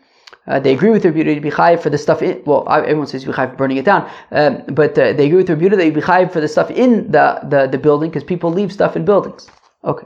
uh, 0.47 0.59
they 0.59 0.73
agree 0.73 0.91
with 0.91 1.05
Rabbi 1.05 1.23
to 1.23 1.41
be 1.41 1.49
chayiv 1.49 1.81
for 1.81 1.89
the 1.89 1.97
stuff 1.97 2.21
in, 2.21 2.43
well, 2.45 2.67
everyone 2.69 3.07
says 3.07 3.23
you 3.23 3.31
be 3.31 3.37
chayiv 3.37 3.51
for 3.51 3.55
burning 3.55 3.77
it 3.77 3.85
down, 3.85 4.09
um, 4.31 4.63
but 4.67 4.97
uh, 4.97 5.13
they 5.13 5.25
agree 5.25 5.37
with 5.37 5.49
Rabbi 5.49 5.75
that 5.75 5.85
you 5.85 5.91
be 5.91 6.01
chayiv 6.01 6.31
for 6.31 6.39
the 6.39 6.47
stuff 6.47 6.69
in 6.69 7.11
the, 7.11 7.39
the, 7.49 7.67
the 7.67 7.79
building 7.79 8.09
because 8.11 8.23
people 8.23 8.51
leave 8.51 8.71
stuff 8.71 8.95
in 8.95 9.05
buildings. 9.05 9.49
Okay. 9.83 10.05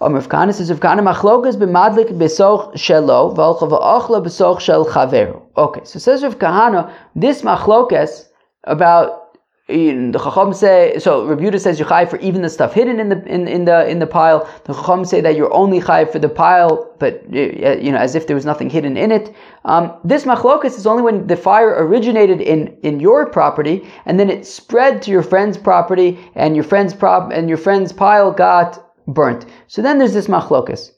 Rav 0.00 0.28
Kahana 0.28 0.52
says 0.52 0.70
Rav 0.70 0.80
Kahana 0.80 1.00
machlokas 1.00 1.56
b'madlik 1.56 2.10
besoch 2.18 2.74
shelo 2.74 3.34
v'olcha 3.34 3.68
v'ochla 3.70 4.22
besoch 4.22 4.60
shel 4.60 4.84
chaveru. 4.84 5.42
Okay, 5.56 5.80
so 5.84 5.98
says 5.98 6.22
Rav 6.22 6.38
Kahana, 6.38 6.92
this 7.14 7.42
machlokas 7.42 8.28
about 8.64 9.26
the 9.68 10.20
Chacham 10.22 10.52
say 10.52 10.96
so. 10.98 11.26
Rabbi 11.26 11.56
says 11.56 11.80
you're 11.80 11.88
chai 11.88 12.06
for 12.06 12.18
even 12.18 12.42
the 12.42 12.48
stuff 12.48 12.72
hidden 12.72 13.00
in 13.00 13.08
the 13.08 13.24
in, 13.24 13.48
in 13.48 13.64
the 13.64 13.88
in 13.88 13.98
the 13.98 14.06
pile. 14.06 14.48
The 14.64 14.74
Chacham 14.74 15.04
say 15.04 15.20
that 15.20 15.34
you're 15.34 15.52
only 15.52 15.80
high 15.80 16.04
for 16.04 16.20
the 16.20 16.28
pile, 16.28 16.94
but 17.00 17.24
you 17.32 17.90
know 17.90 17.98
as 17.98 18.14
if 18.14 18.28
there 18.28 18.36
was 18.36 18.44
nothing 18.44 18.70
hidden 18.70 18.96
in 18.96 19.10
it. 19.10 19.34
Um, 19.64 19.92
this 20.04 20.24
machlokas 20.24 20.76
is 20.76 20.86
only 20.86 21.02
when 21.02 21.26
the 21.26 21.36
fire 21.36 21.70
originated 21.84 22.40
in 22.40 22.76
in 22.84 23.00
your 23.00 23.26
property 23.26 23.84
and 24.04 24.20
then 24.20 24.30
it 24.30 24.46
spread 24.46 25.02
to 25.02 25.10
your 25.10 25.22
friend's 25.22 25.58
property 25.58 26.16
and 26.36 26.54
your 26.54 26.64
friend's 26.64 26.94
prop 26.94 27.32
and 27.32 27.48
your 27.48 27.58
friend's 27.58 27.92
pile 27.92 28.30
got 28.30 28.85
burnt. 29.06 29.46
So 29.66 29.82
then 29.82 29.98
there's 29.98 30.14
this 30.14 30.26
machlokas. 30.26 30.92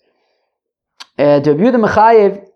Uh, 1.19 1.41
Rabbi 1.45 1.77
Mechayev 1.77 2.49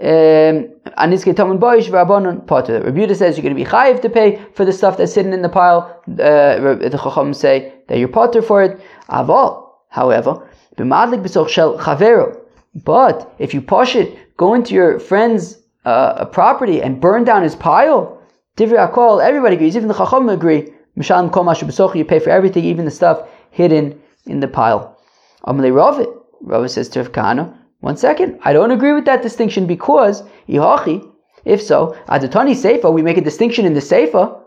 Aniske 0.00 1.36
Taman 1.36 1.58
Boish 1.58 1.86
says 3.16 3.36
you're 3.36 3.42
going 3.42 3.56
to 3.56 3.64
be 3.64 3.64
chayiv 3.64 4.02
to 4.02 4.10
pay 4.10 4.44
for 4.54 4.64
the 4.64 4.72
stuff 4.72 4.96
that's 4.96 5.14
hidden 5.14 5.32
in 5.32 5.42
the 5.42 5.48
pile. 5.48 6.02
Uh, 6.08 6.74
the 6.74 7.00
Chacham 7.02 7.32
say 7.32 7.72
that 7.88 7.98
you're 7.98 8.08
potter 8.08 8.42
for 8.42 8.62
it. 8.62 8.80
Aval, 9.08 9.70
however, 9.88 10.48
b'madlik 10.76 11.22
b'soch 11.22 11.48
shel 11.48 11.78
chavero. 11.78 12.40
But 12.74 13.32
if 13.38 13.54
you 13.54 13.62
push 13.62 13.94
it, 13.94 14.36
go 14.36 14.54
into 14.54 14.74
your 14.74 14.98
friend's 14.98 15.58
uh, 15.84 16.24
property 16.24 16.82
and 16.82 17.00
burn 17.00 17.22
down 17.22 17.42
his 17.44 17.54
pile, 17.54 18.20
Divrei 18.56 18.90
Akol, 18.90 19.24
everybody 19.24 19.56
agrees, 19.56 19.76
even 19.76 19.88
the 19.88 19.94
Chacham 19.94 20.28
agree. 20.28 20.72
Mishalim 20.98 21.32
kol 21.32 21.44
mashu 21.44 21.96
you 21.96 22.04
pay 22.04 22.18
for 22.18 22.30
everything, 22.30 22.64
even 22.64 22.84
the 22.84 22.90
stuff 22.90 23.28
hidden 23.50 24.00
in 24.26 24.40
the 24.40 24.48
pile. 24.48 24.98
Amalei 25.46 25.72
Ravit, 25.72 26.12
Ravit 26.44 26.70
says 26.70 26.88
to 26.90 27.00
Rav 27.00 27.12
Kahana, 27.12 27.56
one 27.80 27.96
second, 27.96 28.38
I 28.42 28.52
don't 28.52 28.70
agree 28.70 28.92
with 28.92 29.04
that 29.04 29.22
distinction 29.22 29.66
because, 29.66 30.22
ihachi, 30.48 31.06
if 31.44 31.62
so, 31.62 31.96
adatani 32.08 32.54
seifa, 32.54 32.92
we 32.92 33.02
make 33.02 33.18
a 33.18 33.20
distinction 33.20 33.66
in 33.66 33.74
the 33.74 33.80
seifa, 33.80 34.40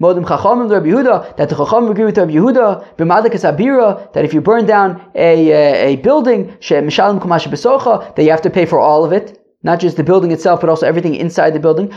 Modim 0.00 0.24
Chachamim 0.24 0.70
Rabbi 0.70 0.86
Yehuda, 0.86 1.36
that 1.36 1.48
the 1.48 1.56
Chacham 1.56 1.88
agree 1.88 2.04
with 2.04 2.18
Rabbi 2.18 2.32
Yehuda, 2.32 2.96
b'madakas 2.96 3.44
abira, 3.44 4.12
that 4.12 4.24
if 4.24 4.34
you 4.34 4.40
burn 4.40 4.66
down 4.66 5.00
a, 5.14 5.50
a, 5.50 5.92
a 5.92 5.96
building, 5.96 6.46
shemishalim 6.60 7.20
kumash 7.20 7.46
besocha, 7.46 8.14
that 8.16 8.22
you 8.22 8.30
have 8.30 8.42
to 8.42 8.50
pay 8.50 8.66
for 8.66 8.80
all 8.80 9.04
of 9.04 9.12
it, 9.12 9.38
not 9.62 9.80
just 9.80 9.96
the 9.96 10.04
building 10.04 10.30
itself, 10.30 10.60
but 10.60 10.70
also 10.70 10.86
everything 10.86 11.14
inside 11.14 11.50
the 11.50 11.60
building. 11.60 11.92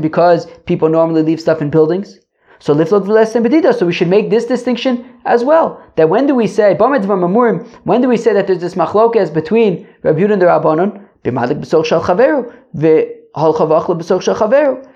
Because 0.00 0.46
people 0.66 0.88
normally 0.88 1.22
leave 1.22 1.40
stuff 1.40 1.62
in 1.62 1.70
buildings. 1.70 2.18
So 2.62 2.72
liflot 2.72 3.06
v'lesen 3.06 3.42
bedida. 3.44 3.74
So 3.74 3.86
we 3.86 3.92
should 3.92 4.06
make 4.08 4.30
this 4.30 4.44
distinction 4.44 5.04
as 5.24 5.42
well. 5.42 5.82
That 5.96 6.08
when 6.08 6.28
do 6.28 6.34
we 6.36 6.46
say 6.46 6.76
When 6.76 8.00
do 8.00 8.08
we 8.08 8.16
say 8.16 8.32
that 8.32 8.46
there's 8.46 8.60
this 8.60 8.76
machlokas 8.76 9.34
between 9.34 9.88
Rabbi 10.04 10.20
Yehuda 10.20 10.34
and 10.34 10.42
the 10.42 10.46
Rabbanon? 10.46 11.04
B'malik 11.24 11.60
b'soch 11.60 11.84
shal 11.84 12.00
chaveru 12.00 12.52
v'hol 12.76 13.56
chavachla 13.56 13.98
b'soch 13.98 14.22
shal 14.22 14.36
chaveru. 14.36 14.86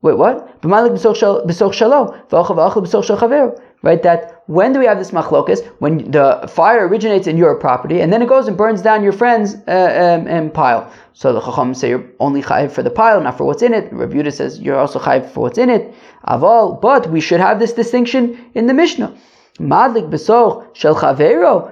Wait, 0.00 0.16
what? 0.16 0.62
B'malik 0.62 0.92
b'soch 0.92 1.16
shal 1.16 1.42
shalo 1.44 2.28
v'hol 2.30 2.46
chavachla 2.46 2.82
b'soch 2.86 3.04
shal 3.04 3.18
chaveru. 3.18 3.60
Right. 3.84 4.02
That 4.02 4.42
when 4.46 4.72
do 4.72 4.78
we 4.78 4.86
have 4.86 4.98
this 4.98 5.10
machlokas? 5.10 5.60
When 5.78 6.10
the 6.10 6.48
fire 6.48 6.88
originates 6.88 7.26
in 7.26 7.36
your 7.36 7.54
property 7.56 8.00
and 8.00 8.10
then 8.10 8.22
it 8.22 8.28
goes 8.30 8.48
and 8.48 8.56
burns 8.56 8.80
down 8.80 9.02
your 9.02 9.12
friend's 9.12 9.56
uh, 9.68 10.16
um, 10.18 10.26
um, 10.34 10.50
pile. 10.50 10.90
So 11.12 11.34
the 11.34 11.40
Chacham 11.42 11.74
say 11.74 11.90
you're 11.90 12.06
only 12.18 12.42
chayiv 12.42 12.72
for 12.72 12.82
the 12.82 12.88
pile, 12.88 13.20
not 13.20 13.36
for 13.36 13.44
what's 13.44 13.62
in 13.62 13.74
it. 13.74 13.92
Rabbi 13.92 14.14
Yehuda 14.14 14.32
says 14.32 14.58
you're 14.58 14.78
also 14.78 14.98
chayiv 14.98 15.28
for 15.28 15.40
what's 15.40 15.58
in 15.58 15.68
it. 15.68 15.94
Aval, 16.26 16.80
but 16.80 17.10
we 17.10 17.20
should 17.20 17.40
have 17.40 17.58
this 17.58 17.74
distinction 17.74 18.50
in 18.54 18.66
the 18.66 18.72
Mishnah. 18.74 19.14
Madlik 19.60 20.10
besoch 20.10 20.74
shel 20.74 20.96
chavero. 20.96 21.70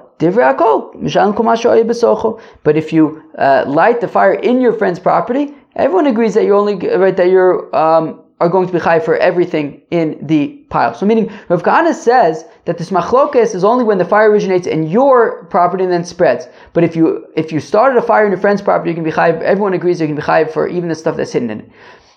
But 2.62 2.76
if 2.76 2.92
you 2.92 3.22
uh, 3.38 3.64
light 3.66 4.00
the 4.00 4.08
fire 4.08 4.34
in 4.34 4.60
your 4.60 4.72
friend's 4.72 5.00
property, 5.00 5.54
everyone 5.74 6.06
agrees 6.06 6.34
that 6.34 6.44
you're 6.44 6.54
only 6.54 6.76
right 6.76 7.16
that 7.16 7.28
you're 7.28 7.74
um, 7.74 8.22
are 8.42 8.48
going 8.48 8.66
to 8.66 8.72
be 8.72 8.78
high 8.78 9.00
for 9.00 9.16
everything 9.16 9.82
in 9.90 10.18
the 10.26 10.61
pile. 10.72 10.94
So 10.94 11.06
meaning 11.06 11.30
Rav 11.48 11.62
Kahana 11.62 11.94
says 11.94 12.44
that 12.64 12.78
this 12.78 12.90
machlokes 12.90 13.54
is 13.54 13.62
only 13.62 13.84
when 13.84 13.98
the 13.98 14.04
fire 14.04 14.30
originates 14.30 14.66
in 14.66 14.88
your 14.88 15.44
property 15.44 15.84
and 15.84 15.92
then 15.92 16.04
spreads. 16.04 16.48
But 16.72 16.82
if 16.82 16.96
you 16.96 17.26
if 17.36 17.52
you 17.52 17.60
started 17.60 17.98
a 17.98 18.02
fire 18.02 18.24
in 18.24 18.32
your 18.32 18.40
friend's 18.40 18.62
property, 18.62 18.90
you 18.90 18.94
can 18.94 19.04
be 19.04 19.10
high. 19.10 19.32
Everyone 19.52 19.74
agrees 19.74 20.00
you 20.00 20.06
can 20.06 20.16
be 20.16 20.22
high 20.22 20.44
for 20.44 20.66
even 20.66 20.88
the 20.88 20.94
stuff 20.94 21.16
that's 21.16 21.32
hidden 21.32 21.50
in 21.50 21.60
it. 21.60 21.68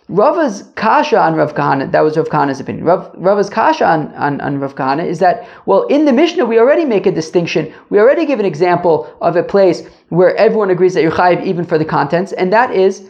Rava's 0.07 0.63
kasha 0.75 1.19
on 1.19 1.33
Rav 1.33 1.55
Kahana, 1.55 1.91
that 1.91 2.01
was 2.01 2.15
Rav 2.15 2.29
Kahana's 2.29 2.59
opinion. 2.59 2.85
Rav, 2.85 3.11
Rava's 3.15 3.49
kasha 3.49 3.85
on, 3.85 4.13
on, 4.13 4.39
on 4.39 4.59
Rav 4.59 4.75
Kahana 4.75 5.03
is 5.03 5.17
that, 5.17 5.47
well, 5.65 5.87
in 5.87 6.05
the 6.05 6.13
Mishnah, 6.13 6.45
we 6.45 6.59
already 6.59 6.85
make 6.85 7.07
a 7.07 7.11
distinction. 7.11 7.73
We 7.89 7.97
already 7.97 8.27
give 8.27 8.39
an 8.39 8.45
example 8.45 9.11
of 9.19 9.35
a 9.35 9.41
place 9.41 9.81
where 10.09 10.35
everyone 10.35 10.69
agrees 10.69 10.93
that 10.93 11.01
you're 11.01 11.11
chayiv 11.11 11.43
even 11.43 11.65
for 11.65 11.79
the 11.79 11.85
contents, 11.85 12.33
and 12.33 12.53
that 12.53 12.69
is 12.69 13.09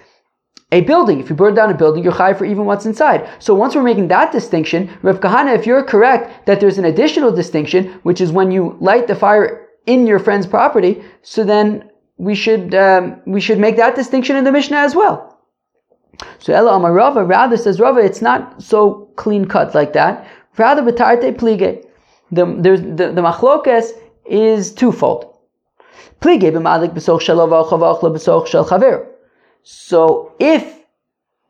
a 0.72 0.82
building. 0.82 1.20
If 1.20 1.30
you 1.30 1.36
burn 1.36 1.54
down 1.54 1.70
a 1.70 1.78
building, 1.78 2.04
you're 2.04 2.14
chayiv 2.14 2.38
for 2.38 2.46
even 2.46 2.66
what's 2.66 2.86
inside. 2.86 3.30
So 3.40 3.54
once 3.54 3.76
we're 3.76 3.84
making 3.84 4.08
that 4.10 4.32
distinction, 4.32 4.90
Rav 5.04 5.20
Kahana, 5.20 5.56
if 5.56 5.66
you're 5.66 5.84
correct 5.84 6.48
that 6.48 6.60
there's 6.60 6.78
an 6.78 6.86
additional 6.86 7.32
distinction, 7.32 8.00
which 8.04 8.20
is 8.20 8.32
when 8.32 8.52
you 8.52 8.76
light 8.80 9.08
the 9.08 9.16
fire 9.16 9.68
in 9.86 10.08
your 10.08 10.20
friend's 10.20 10.48
property, 10.48 11.04
so 11.22 11.44
then 11.44 11.90
we 12.18 12.34
should 12.34 12.74
um, 12.74 13.22
we 13.26 13.42
should 13.42 13.60
make 13.60 13.76
that 13.76 13.96
distinction 13.96 14.36
in 14.36 14.44
the 14.44 14.52
Mishnah 14.52 14.78
as 14.78 14.96
well. 14.96 15.40
So 16.40 16.54
Ella 16.54 16.72
Amarava 16.72 17.28
rather 17.28 17.58
says 17.58 17.80
Rava, 17.80 18.00
it's 18.00 18.22
not 18.22 18.62
so 18.62 19.10
clean 19.18 19.46
cut 19.46 19.76
like 19.76 19.94
that. 19.94 20.28
Rather 20.58 20.82
betarte 20.82 21.38
plige. 21.38 21.86
The 22.32 22.46
there's 22.60 22.82
the, 22.82 23.12
the 23.12 23.22
machlokes 23.22 23.92
is 24.26 24.74
twofold. 24.74 25.38
Plige 26.22 26.52
b'malik 26.52 26.94
b'soch 26.94 27.22
shel 27.22 27.48
b'soch 27.48 28.48
shel 28.48 28.66
chaver. 28.66 29.08
So 29.68 30.32
if 30.38 30.84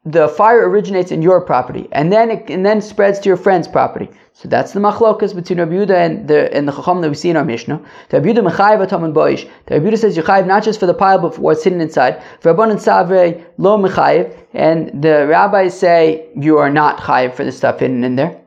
the 0.05 0.29
fire 0.29 0.69
originates 0.69 1.11
in 1.11 1.21
your 1.21 1.41
property 1.41 1.89
and 1.91 2.13
then 2.13 2.31
it 2.31 2.49
and 2.49 2.65
then 2.65 2.79
spreads 2.79 3.19
to 3.19 3.27
your 3.27 3.35
friend's 3.35 3.67
property, 3.67 4.09
so 4.31 4.47
that's 4.47 4.71
the 4.71 4.79
machlokas 4.79 5.35
between 5.35 5.59
Rabbi 5.59 5.73
Yehuda 5.73 5.97
and 5.97 6.25
the 6.25 6.53
and 6.55 6.65
the 6.65 6.71
chacham 6.71 7.01
that 7.01 7.09
we 7.09 7.15
see 7.15 7.29
in 7.29 7.35
our 7.35 7.43
Mishnah. 7.43 7.77
The 8.09 8.21
Rabbi 8.21 8.29
Yehuda 8.29 8.49
mechayiv 8.49 8.81
atam 8.81 9.03
and 9.03 9.13
boish. 9.13 9.49
The 9.65 9.75
Rabbi 9.75 9.89
Yehuda 9.89 9.97
says 9.97 10.15
you 10.15 10.23
chayiv 10.23 10.47
not 10.47 10.63
just 10.63 10.79
for 10.79 10.85
the 10.85 10.93
pile 10.93 11.19
but 11.19 11.35
for 11.35 11.41
what's 11.41 11.65
hidden 11.65 11.81
inside. 11.81 12.23
Rabban 12.41 12.71
and 12.71 12.79
Savre 12.79 13.43
lo 13.57 13.77
mechayiv, 13.77 14.33
and 14.53 15.01
the 15.03 15.27
rabbis 15.27 15.77
say 15.77 16.29
you 16.37 16.57
are 16.57 16.69
not 16.69 16.99
chayiv 16.99 17.33
for 17.33 17.43
the 17.43 17.51
stuff 17.51 17.79
hidden 17.79 18.05
in 18.05 18.15
there. 18.15 18.39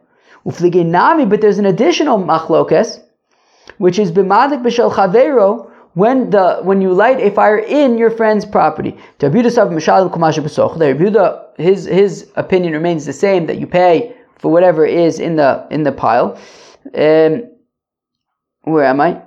Uflige 0.46 0.86
nami, 0.86 1.26
but 1.26 1.42
there's 1.42 1.58
an 1.58 1.66
additional 1.66 2.18
machlokas, 2.18 3.02
which 3.76 3.98
is 3.98 4.10
b'madik 4.12 4.62
b'shel 4.62 4.90
chavero 4.90 5.67
when 5.98 6.30
the 6.30 6.60
when 6.62 6.80
you 6.80 6.92
light 6.92 7.20
a 7.20 7.30
fire 7.30 7.58
in 7.58 7.98
your 7.98 8.10
friend's 8.10 8.44
property. 8.44 8.96
His 11.56 11.84
his 11.84 12.30
opinion 12.36 12.72
remains 12.72 13.04
the 13.04 13.12
same 13.12 13.46
that 13.46 13.58
you 13.58 13.66
pay 13.66 14.14
for 14.38 14.52
whatever 14.52 14.86
is 14.86 15.18
in 15.18 15.36
the 15.36 15.66
in 15.70 15.82
the 15.82 15.92
pile. 15.92 16.38
Um, 16.94 17.50
where 18.62 18.84
am 18.84 19.00
I? 19.00 19.22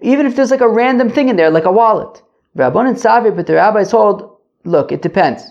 Even 0.00 0.26
if 0.26 0.36
there's 0.36 0.52
like 0.52 0.60
a 0.60 0.68
random 0.68 1.10
thing 1.10 1.28
in 1.28 1.36
there, 1.36 1.50
like 1.50 1.64
a 1.64 1.72
wallet. 1.72 2.22
Rabban 2.56 2.88
and 2.88 2.96
Savi, 2.96 3.34
but 3.34 3.46
the 3.46 3.54
rabbis 3.54 3.90
hold, 3.90 4.36
look, 4.64 4.92
it 4.92 5.02
depends. 5.02 5.42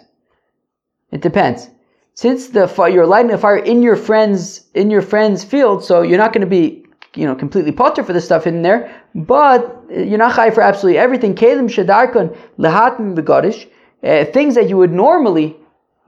It 1.12 1.22
depends. 1.22 1.70
Since 2.14 2.50
the 2.50 2.68
fire, 2.68 2.90
you're 2.90 3.08
lighting 3.08 3.32
a 3.32 3.38
fire 3.38 3.58
in 3.58 3.82
your 3.82 3.98
friend's 3.98 4.68
in 4.74 4.90
your 4.90 5.02
friend's 5.02 5.44
field, 5.44 5.84
so 5.84 6.02
you're 6.02 6.18
not 6.18 6.32
going 6.32 6.48
to 6.48 6.56
be 6.60 6.81
you 7.16 7.26
know, 7.26 7.36
completely 7.36 7.72
potter 7.72 8.04
for 8.04 8.14
the 8.14 8.22
stuff 8.22 8.48
in 8.48 8.62
there, 8.62 9.04
but 9.14 9.84
you're 9.90 10.18
not 10.18 10.32
high 10.32 10.50
for 10.50 10.62
absolutely 10.62 10.98
everything. 10.98 11.36
Kalim 11.36 11.68
shadarkon 11.68 12.36
lehatim 12.58 13.16
begadish, 13.16 13.68
uh, 14.04 14.26
things 14.32 14.56
that 14.56 14.70
you 14.70 14.78
would 14.78 14.92
normally 14.92 15.58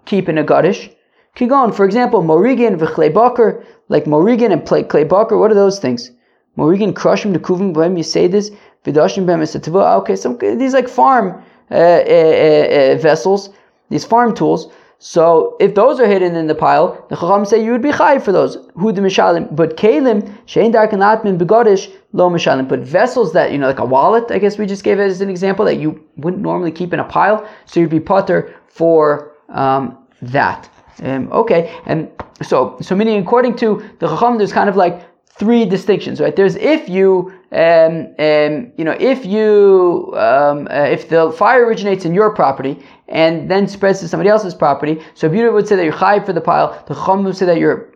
keep 0.06 0.30
in 0.30 0.38
a 0.38 0.44
gadish. 0.44 0.94
Kigon, 1.36 1.74
for 1.74 1.86
example, 1.86 2.22
morigan 2.22 2.78
v'chlei 2.78 3.14
bakar, 3.14 3.64
like 3.90 4.06
morigan 4.06 4.52
and 4.52 4.90
clay 4.90 5.04
bakar. 5.04 5.38
What 5.38 5.52
are 5.52 5.56
those 5.56 5.80
things? 5.80 6.12
Morigan 6.58 6.94
crushim 6.94 7.34
the 7.34 7.40
kuvim 7.40 7.74
when 7.74 7.98
you 7.98 8.04
say 8.04 8.28
this. 8.28 8.52
Vidashim 8.86 9.26
b'hem 9.26 10.02
Okay, 10.02 10.16
some 10.16 10.38
these 10.38 10.74
like 10.74 10.88
farm 10.88 11.44
uh, 11.72 11.76
uh, 11.76 11.78
uh, 11.78 12.98
vessels, 12.98 13.50
these 13.90 14.06
farm 14.06 14.36
tools. 14.36 14.72
So 15.06 15.58
if 15.60 15.76
those 15.76 16.00
are 16.00 16.08
hidden 16.08 16.38
in 16.38 16.48
the 16.48 16.56
pile, 16.56 17.06
the 17.10 17.18
Chacham 17.18 17.44
say 17.44 17.62
you 17.62 17.74
would 17.74 17.82
be 17.82 17.92
chayv 17.92 18.24
for 18.24 18.32
those. 18.32 18.58
Who 18.76 18.94
the 18.94 19.02
mishalim, 19.02 19.54
but 19.54 19.76
kalim 19.76 20.22
shein 20.46 20.72
dark 20.72 20.94
and 20.94 21.02
atmin 21.02 21.38
begodish 21.38 21.94
lo 22.14 22.30
mishalim. 22.30 22.70
But 22.70 22.80
vessels 22.80 23.34
that 23.34 23.52
you 23.52 23.58
know, 23.58 23.68
like 23.68 23.80
a 23.80 23.86
wallet, 23.86 24.32
I 24.32 24.40
guess 24.40 24.58
we 24.58 24.66
just 24.66 24.86
gave 24.86 25.02
it 25.02 25.04
as 25.04 25.20
an 25.20 25.30
example 25.30 25.66
that 25.66 25.76
you 25.76 26.02
wouldn't 26.16 26.42
normally 26.42 26.72
keep 26.72 26.94
in 26.94 27.02
a 27.02 27.04
pile, 27.04 27.46
so 27.66 27.82
you'd 27.82 27.90
be 27.90 28.00
potter 28.00 28.56
for 28.70 29.36
um, 29.50 29.98
that. 30.22 30.70
Um, 31.02 31.30
okay, 31.34 31.78
and 31.86 32.10
so 32.42 32.78
so 32.80 32.96
meaning 32.96 33.22
according 33.22 33.58
to 33.58 33.84
the 34.00 34.08
Chacham, 34.08 34.38
there's 34.38 34.54
kind 34.54 34.70
of 34.70 34.78
like 34.78 35.04
three 35.38 35.66
distinctions, 35.66 36.22
right? 36.22 36.34
There's 36.34 36.56
if 36.56 36.88
you, 36.88 37.34
um, 37.54 38.16
um, 38.18 38.72
you 38.78 38.84
know, 38.84 38.96
if 39.00 39.26
you, 39.26 40.12
um, 40.16 40.68
uh, 40.72 40.86
if 40.86 41.10
the 41.10 41.32
fire 41.38 41.66
originates 41.66 42.04
in 42.04 42.14
your 42.14 42.34
property 42.34 42.84
and 43.08 43.50
then 43.50 43.68
spreads 43.68 44.00
to 44.00 44.08
somebody 44.08 44.30
else's 44.30 44.56
property, 44.56 45.02
so 45.14 45.30
Yehuda 45.30 45.54
would 45.54 45.68
say 45.68 45.76
that 45.76 45.84
you're 45.84 45.94
high 45.94 46.20
for 46.20 46.34
the 46.34 46.42
pile. 46.42 46.84
The 46.88 46.96
Chum 46.96 47.24
would 47.26 47.38
say 47.38 47.46
that 47.46 47.58
you're 47.58 47.94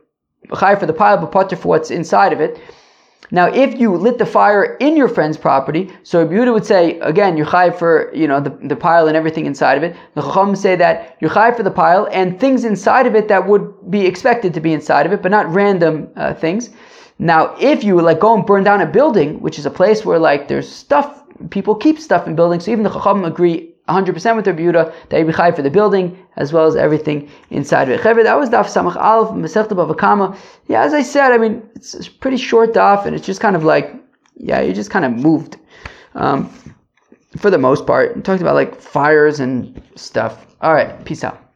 high 0.52 0.76
for 0.76 0.86
the 0.86 0.94
pile, 0.94 1.18
but 1.18 1.32
potter 1.32 1.56
for 1.56 1.70
what's 1.70 1.90
inside 1.90 2.34
of 2.34 2.40
it. 2.40 2.62
Now, 3.30 3.48
if 3.48 3.78
you 3.78 3.94
lit 3.94 4.20
the 4.20 4.26
fire 4.26 4.78
in 4.80 4.96
your 4.96 5.10
friend's 5.10 5.38
property, 5.38 5.92
so 6.04 6.26
Yehuda 6.26 6.54
would 6.54 6.66
say, 6.66 7.00
again, 7.00 7.36
you're 7.36 7.46
chai 7.46 7.72
for, 7.72 8.14
you 8.16 8.28
know, 8.28 8.40
the, 8.40 8.52
the 8.64 8.76
pile 8.76 9.08
and 9.08 9.18
everything 9.18 9.46
inside 9.46 9.76
of 9.76 9.84
it. 9.84 9.98
The 10.14 10.22
Chacham 10.22 10.56
say 10.56 10.78
that 10.78 11.18
you're 11.20 11.32
chai 11.32 11.52
for 11.52 11.64
the 11.64 11.72
pile 11.72 12.08
and 12.12 12.40
things 12.40 12.64
inside 12.64 13.06
of 13.06 13.16
it 13.16 13.28
that 13.28 13.46
would 13.46 13.92
be 13.92 14.06
expected 14.06 14.54
to 14.54 14.62
be 14.62 14.72
inside 14.72 15.06
of 15.06 15.12
it, 15.12 15.22
but 15.22 15.32
not 15.32 15.52
random 15.54 16.10
uh, 16.16 16.36
things. 16.36 16.70
Now, 17.20 17.56
if 17.60 17.84
you 17.84 18.00
like 18.02 18.20
go 18.20 18.36
and 18.36 18.46
burn 18.46 18.64
down 18.64 18.82
a 18.82 18.86
building, 18.86 19.40
which 19.42 19.58
is 19.58 19.66
a 19.66 19.72
place 19.72 20.06
where 20.06 20.20
like 20.20 20.48
there's 20.48 20.70
stuff, 20.70 21.24
people 21.50 21.76
keep 21.76 22.00
stuff 22.00 22.28
in 22.28 22.36
buildings, 22.36 22.66
so 22.66 22.72
even 22.72 22.84
the 22.84 22.92
Chacham 22.92 23.26
agree 23.26 23.74
100% 23.90 24.36
with 24.36 24.46
their 24.46 24.54
Yehuda 24.54 24.94
that 25.10 25.18
you 25.18 25.26
be 25.26 25.32
for 25.32 25.62
the 25.62 25.70
building 25.70 26.18
as 26.36 26.52
well 26.52 26.66
as 26.66 26.76
everything 26.76 27.30
inside 27.50 27.90
of 27.90 28.00
it. 28.00 28.04
That 28.04 28.38
was 28.38 28.50
Daf 28.50 28.66
Samach 28.66 28.98
Aleph 28.98 29.30
Masechta 29.32 29.70
Bava 29.70 29.98
Kama. 29.98 30.38
Yeah, 30.68 30.84
as 30.84 30.94
I 30.94 31.02
said, 31.02 31.32
I 31.32 31.38
mean 31.38 31.68
it's 31.76 32.08
pretty 32.08 32.38
short 32.38 32.74
Daf, 32.74 33.06
and 33.06 33.16
it's 33.16 33.26
just 33.26 33.40
kind 33.40 33.56
of 33.56 33.64
like 33.64 33.96
yeah, 34.36 34.62
you 34.62 34.74
just 34.74 34.92
kind 34.92 35.06
of 35.06 35.14
moved. 35.14 35.58
Um, 36.16 36.52
for 37.38 37.50
the 37.50 37.58
most 37.58 37.86
part, 37.86 38.24
talked 38.24 38.42
about 38.42 38.56
like 38.56 38.80
fires 38.80 39.40
and 39.40 39.82
stuff. 39.96 40.46
All 40.62 40.74
right, 40.74 41.04
peace 41.06 41.24
out. 41.24 41.47